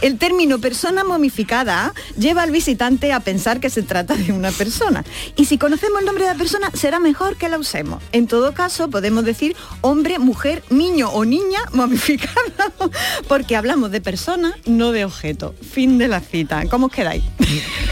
[0.02, 5.06] El término persona momificada lleva al visitante a pensar que se trata de una persona.
[5.36, 8.02] Y si conocemos el nombre de la persona, será mejor que la usemos.
[8.12, 12.72] En todo caso, podemos decir hombre, mujer, niño o niña momificada,
[13.28, 15.56] porque hablamos de persona, no de objeto.
[15.72, 16.64] Fin de la cita.
[16.70, 17.24] ¿Cómo os quedáis?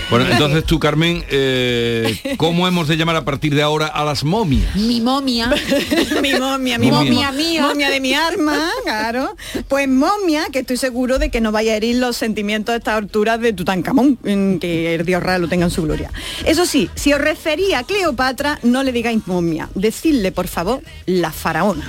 [0.09, 4.23] Bueno, entonces tú, Carmen, eh, ¿cómo hemos de llamar a partir de ahora a las
[4.23, 4.75] momias?
[4.75, 5.49] Mi momia.
[6.21, 7.11] mi momia, mi Momia.
[7.11, 7.61] momia mía.
[7.61, 9.35] Momia de mi arma, claro.
[9.67, 12.95] Pues momia, que estoy seguro de que no vaya a herir los sentimientos a estas
[12.95, 14.17] alturas de Tutankamón,
[14.59, 16.11] que el dios Ra lo tenga en su gloria.
[16.45, 19.69] Eso sí, si os refería a Cleopatra, no le digáis momia.
[19.75, 21.87] Decidle, por favor, la faraona.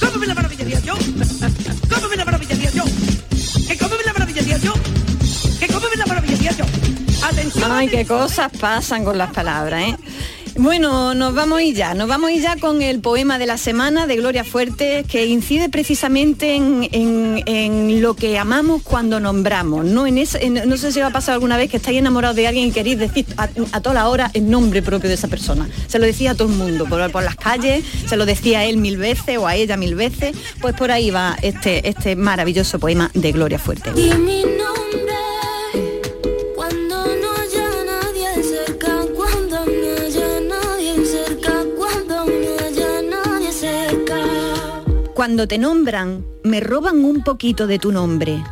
[0.00, 0.94] ¿Cómo me la maravillaría yo?
[1.94, 2.82] ¿Cómo me la maravillaría yo?
[3.68, 4.72] ¿Que cómo me la maravillaría yo?
[5.60, 6.64] ¿Que cómo me la maravillaría yo?
[7.24, 7.70] Atención.
[7.70, 9.96] Ay, qué cosas pasan con las palabras, ¿eh?
[10.62, 14.06] Bueno, nos vamos ir ya, nos vamos ir ya con el poema de la semana
[14.06, 19.86] de Gloria Fuerte, que incide precisamente en, en- lo que amamos cuando nombramos.
[19.86, 22.68] No, en no sé si os ha pasado alguna vez que estáis enamorados de alguien
[22.68, 23.48] y queréis decir a,
[23.80, 25.66] toda la hora el nombre propio de esa persona.
[25.86, 28.64] Se lo decía a todo el mundo, por, por las calles, se lo decía a
[28.66, 30.36] él mil veces o a ella mil veces.
[30.60, 33.92] Pues por ahí va este, este maravilloso poema de Gloria Fuerte.
[45.14, 48.42] Cuando te nombran, me roban un poquito de tu nombre.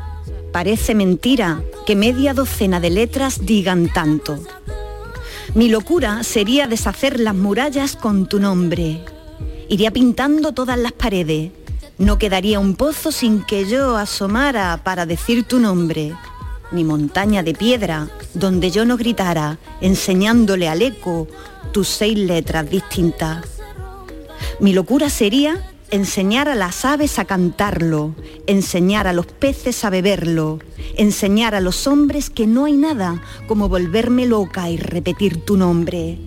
[0.53, 4.41] Parece mentira que media docena de letras digan tanto.
[5.55, 9.01] Mi locura sería deshacer las murallas con tu nombre.
[9.69, 11.53] Iría pintando todas las paredes.
[11.97, 16.13] No quedaría un pozo sin que yo asomara para decir tu nombre.
[16.73, 21.29] Ni montaña de piedra donde yo no gritara, enseñándole al eco
[21.73, 23.47] tus seis letras distintas.
[24.61, 28.15] Mi locura sería enseñar a las aves a cantarlo,
[28.47, 30.59] enseñar a los peces a beberlo,
[30.97, 36.19] enseñar a los hombres que no hay nada como volverme loca y repetir tu nombre.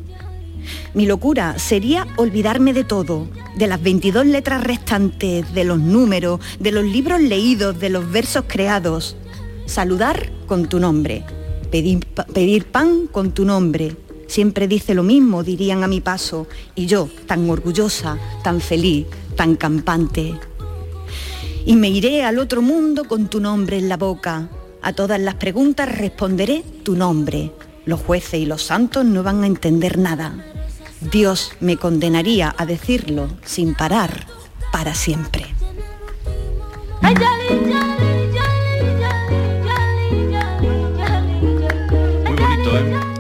[0.93, 6.71] Mi locura sería olvidarme de todo, de las 22 letras restantes, de los números, de
[6.71, 9.15] los libros leídos, de los versos creados.
[9.65, 11.23] Saludar con tu nombre,
[11.71, 13.95] pedir, pedir pan con tu nombre.
[14.27, 19.05] Siempre dice lo mismo, dirían a mi paso, y yo, tan orgullosa, tan feliz,
[19.41, 20.35] tan campante.
[21.65, 24.49] Y me iré al otro mundo con tu nombre en la boca.
[24.83, 27.51] A todas las preguntas responderé tu nombre.
[27.85, 30.45] Los jueces y los santos no van a entender nada.
[31.11, 34.27] Dios me condenaría a decirlo sin parar
[34.71, 35.47] para siempre.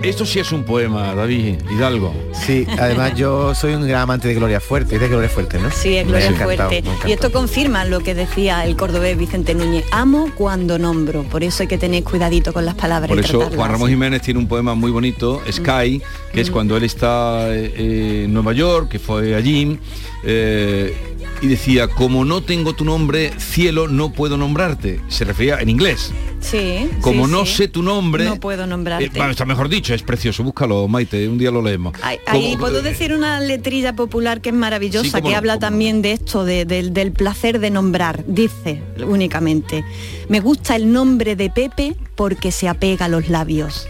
[0.03, 2.13] Esto sí es un poema, David Hidalgo.
[2.33, 5.69] Sí, además yo soy un gran amante de Gloria Fuerte, es de Gloria Fuerte, ¿no?
[5.69, 6.83] Sí, es Gloria Fuerte.
[7.05, 9.85] Y esto confirma lo que decía el cordobés Vicente Núñez.
[9.91, 11.21] Amo cuando nombro.
[11.23, 13.09] Por eso hay que tener cuidadito con las palabras.
[13.09, 16.01] Por y eso tratarlas Juan Ramón Jiménez tiene un poema muy bonito, Sky,
[16.33, 19.77] que es cuando él está eh, en Nueva York, que fue allí,
[20.23, 21.10] eh,
[21.41, 24.99] y decía, como no tengo tu nombre, cielo, no puedo nombrarte.
[25.07, 26.11] Se refería en inglés.
[26.39, 26.89] Sí.
[27.01, 27.53] Como sí, no sí.
[27.55, 28.25] sé tu nombre...
[28.25, 29.05] No puedo nombrarte.
[29.05, 31.93] eh, bueno, está mejor dicho, es precioso, búscalo, Maite, un día lo leemos.
[32.01, 36.13] Ahí- puedo decir una letrilla popular que es maravillosa, Sí, que no, habla también de
[36.13, 38.23] esto, de- del, del placer de nombrar.
[38.27, 39.83] Dice únicamente,
[40.29, 43.87] me gusta el nombre de Pepe porque se apega a los labios.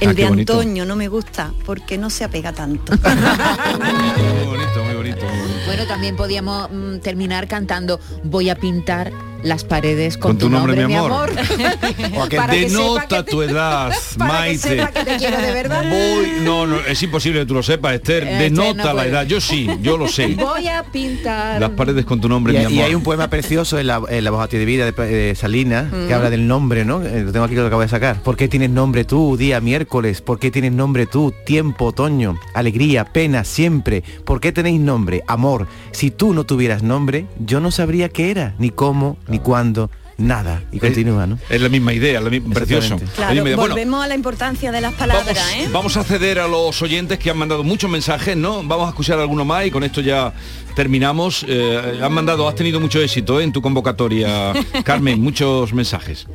[0.00, 0.52] El Ah, de qué bonito.
[0.54, 2.92] Antonio no me gusta porque no se apega tanto.
[3.02, 5.24] Muy bonito, muy bonito.
[5.26, 5.62] muy bonito.
[5.66, 9.12] Bueno, también podíamos mm, terminar cantando Voy a pintar
[9.44, 11.30] las paredes con, Con tu nombre, mi mi amor.
[12.16, 14.58] O aquel Para que sepa denota que te- tu edad, para que Maite.
[14.58, 15.84] sepa que te quiero de verdad.
[15.88, 18.24] Voy, no, no, es imposible que tú lo sepas, Esther.
[18.24, 19.08] Este Denota no la puede.
[19.08, 19.26] edad.
[19.26, 20.26] Yo sí, yo lo sé.
[20.36, 21.60] Voy a pintar.
[21.60, 22.84] Las paredes con tu nombre, Y, mi y amor.
[22.86, 25.34] hay un poema precioso en la, en la voz a ti de vida de, de
[25.34, 26.08] Salinas Mm.
[26.08, 27.02] que habla del nombre, ¿no?
[27.02, 28.22] Eh, Lo tengo aquí que lo acabo de sacar.
[28.22, 30.20] ¿Por qué tienes nombre tú, día miércoles?
[30.22, 32.38] ¿Por qué tienes nombre tú, tiempo, otoño?
[32.54, 34.02] Alegría, pena, siempre.
[34.24, 35.66] ¿Por qué tenéis nombre, amor?
[35.92, 40.62] Si tú no tuvieras nombre, yo no sabría qué era, ni cómo, ni cuándo, nada.
[40.70, 41.40] Y continúa, ¿no?
[41.50, 43.00] Es la misma idea, la misma, precioso.
[43.18, 43.56] La misma.
[43.56, 45.68] Bueno, volvemos a la importancia de las palabras, vamos, ¿eh?
[45.72, 48.62] vamos a ceder a los oyentes que han mandado muchos mensajes, ¿no?
[48.62, 50.32] Vamos a escuchar alguno más y con esto ya
[50.76, 51.44] terminamos.
[51.48, 53.42] Eh, han mandado, has tenido mucho éxito ¿eh?
[53.42, 54.52] en tu convocatoria,
[54.84, 56.28] Carmen, muchos mensajes.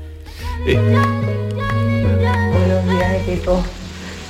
[0.67, 0.77] Eh,
[2.51, 3.63] Buenos días, equipo.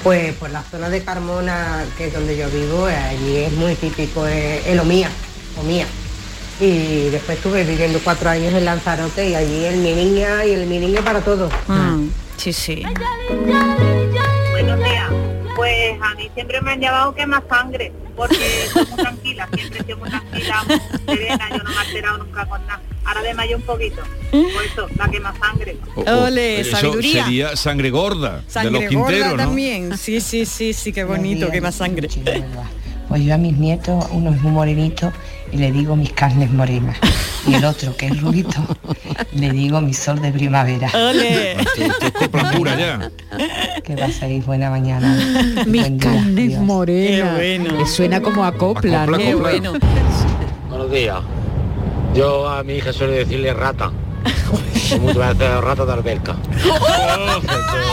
[0.03, 3.73] Pues por la zona de Carmona, que es donde yo vivo, eh, allí es muy
[3.73, 5.09] típico eh, el omía,
[5.59, 5.87] omía.
[6.59, 10.67] Y después estuve viviendo cuatro años en Lanzarote y allí el mi niña y el
[10.67, 11.51] mi niño para todos.
[11.67, 12.83] Mm, sí, sí.
[14.51, 15.09] Buenos días.
[15.55, 19.83] Pues a mí siempre me han llamado quema sangre, porque soy muy tranquila, siempre he
[19.85, 22.81] sido muy tranquila, muy serena, yo no me he alterado nunca con nada.
[23.05, 24.01] ahora de mayo un poquito.
[24.31, 25.77] Por eso, la que más sangre.
[25.95, 27.23] Ole, eso sabiduría.
[27.23, 29.49] sería sangre gorda Sangre de los Quinteros, gorda ¿no?
[29.49, 29.97] también.
[29.97, 32.09] Sí, sí, sí, sí, qué bonito, más sangre.
[33.07, 35.11] Pues yo a mis nietos, uno es muy morenito
[35.51, 36.97] y le digo mis carnes morenas.
[37.47, 38.59] Y el otro, que es rubito,
[39.33, 40.89] le digo mi sol de primavera.
[40.93, 41.57] ¡Ole!
[42.55, 43.11] pura ya.
[43.83, 45.15] Que paséis buena mañana.
[45.65, 47.37] Mis Buen carnes morenas.
[47.37, 49.17] Me suena como a copla, ¿no?
[49.17, 49.73] Qué bueno.
[50.69, 51.19] Buenos días.
[52.15, 53.91] Yo a mi hija suelo decirle rata.
[54.89, 56.35] Como veces rata de alberca.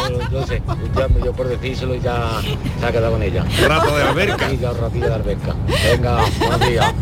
[0.09, 0.63] Yo- yo sé,
[0.97, 2.41] ya- yo por decírselo ya
[2.81, 3.45] se ha quedado con ella.
[3.67, 4.37] Rata de alberca.
[4.37, 5.55] Ratilla, ratilla de alberca.
[5.85, 6.95] Venga, buenos días.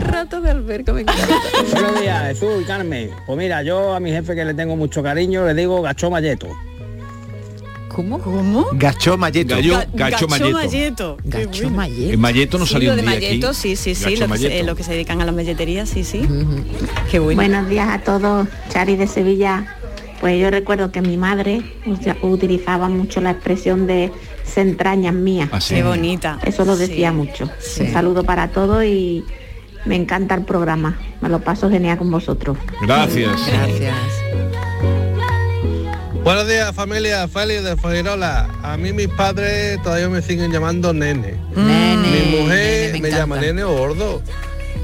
[0.00, 1.26] Rato de alberca, me encanta.
[1.72, 3.10] Buenos días, Jesús y Carmen.
[3.26, 6.48] Pues mira, yo a mi jefe que le tengo mucho cariño le digo gacho malleto.
[7.94, 8.18] ¿Cómo?
[8.18, 8.66] ¿Cómo?
[8.72, 9.54] Gacho Malleto.
[9.54, 11.16] Gallo- Ga- gacho malleto.
[11.24, 11.76] Gacho bueno.
[11.76, 12.12] malleto.
[12.12, 13.56] En Malleto no Sí, salió lo un de día malleto, aquí.
[13.56, 14.66] sí, sí, sí, lo que, se, malleto.
[14.66, 16.22] lo que se dedican a la malletería, sí, sí.
[17.10, 17.36] Qué bueno.
[17.40, 19.76] Buenos días a todos, Chari de Sevilla.
[20.20, 21.62] Pues yo recuerdo que mi madre
[22.22, 24.12] utilizaba mucho la expresión de
[24.44, 25.48] se entrañan mías.
[25.52, 25.74] Ah, sí.
[25.74, 26.38] Qué bonita.
[26.44, 26.86] Eso lo Sí.
[26.86, 27.50] decía mucho.
[27.58, 27.82] Sí.
[27.82, 29.24] Un saludo para todos y
[29.84, 30.96] me encanta el programa.
[31.20, 32.56] Me lo paso genial con vosotros.
[32.82, 33.32] Gracias.
[33.48, 33.94] Gracias.
[36.24, 38.48] Buenos días familia, Félix de Fuengirola.
[38.62, 41.34] A mí mis padres todavía me siguen llamando nene.
[41.56, 44.22] Nene, mi mujer nene, me, llama nene o gordo.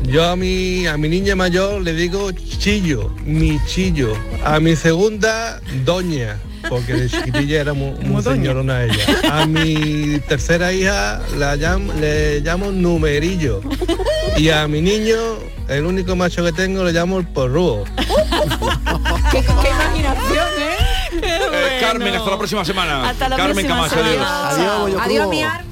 [0.03, 4.14] Yo a mi, a mi niña mayor le digo chillo, mi chillo.
[4.45, 9.05] A mi segunda, doña, porque de chiquitilla era muy, muy señorona ella.
[9.30, 13.61] A mi tercera hija la llamo, le llamo numerillo.
[14.36, 15.16] Y a mi niño,
[15.68, 17.84] el único macho que tengo, le llamo el porrúo.
[19.30, 20.78] qué, qué imaginación, ¿eh?
[21.23, 23.09] Eh, Carmen, hasta la próxima semana.
[23.09, 24.14] Hasta la Carmen próxima Camacho, adiós.
[24.14, 24.49] semana.
[24.51, 25.29] Adiós, Adiós, Cruz.
[25.37, 25.68] mi arma.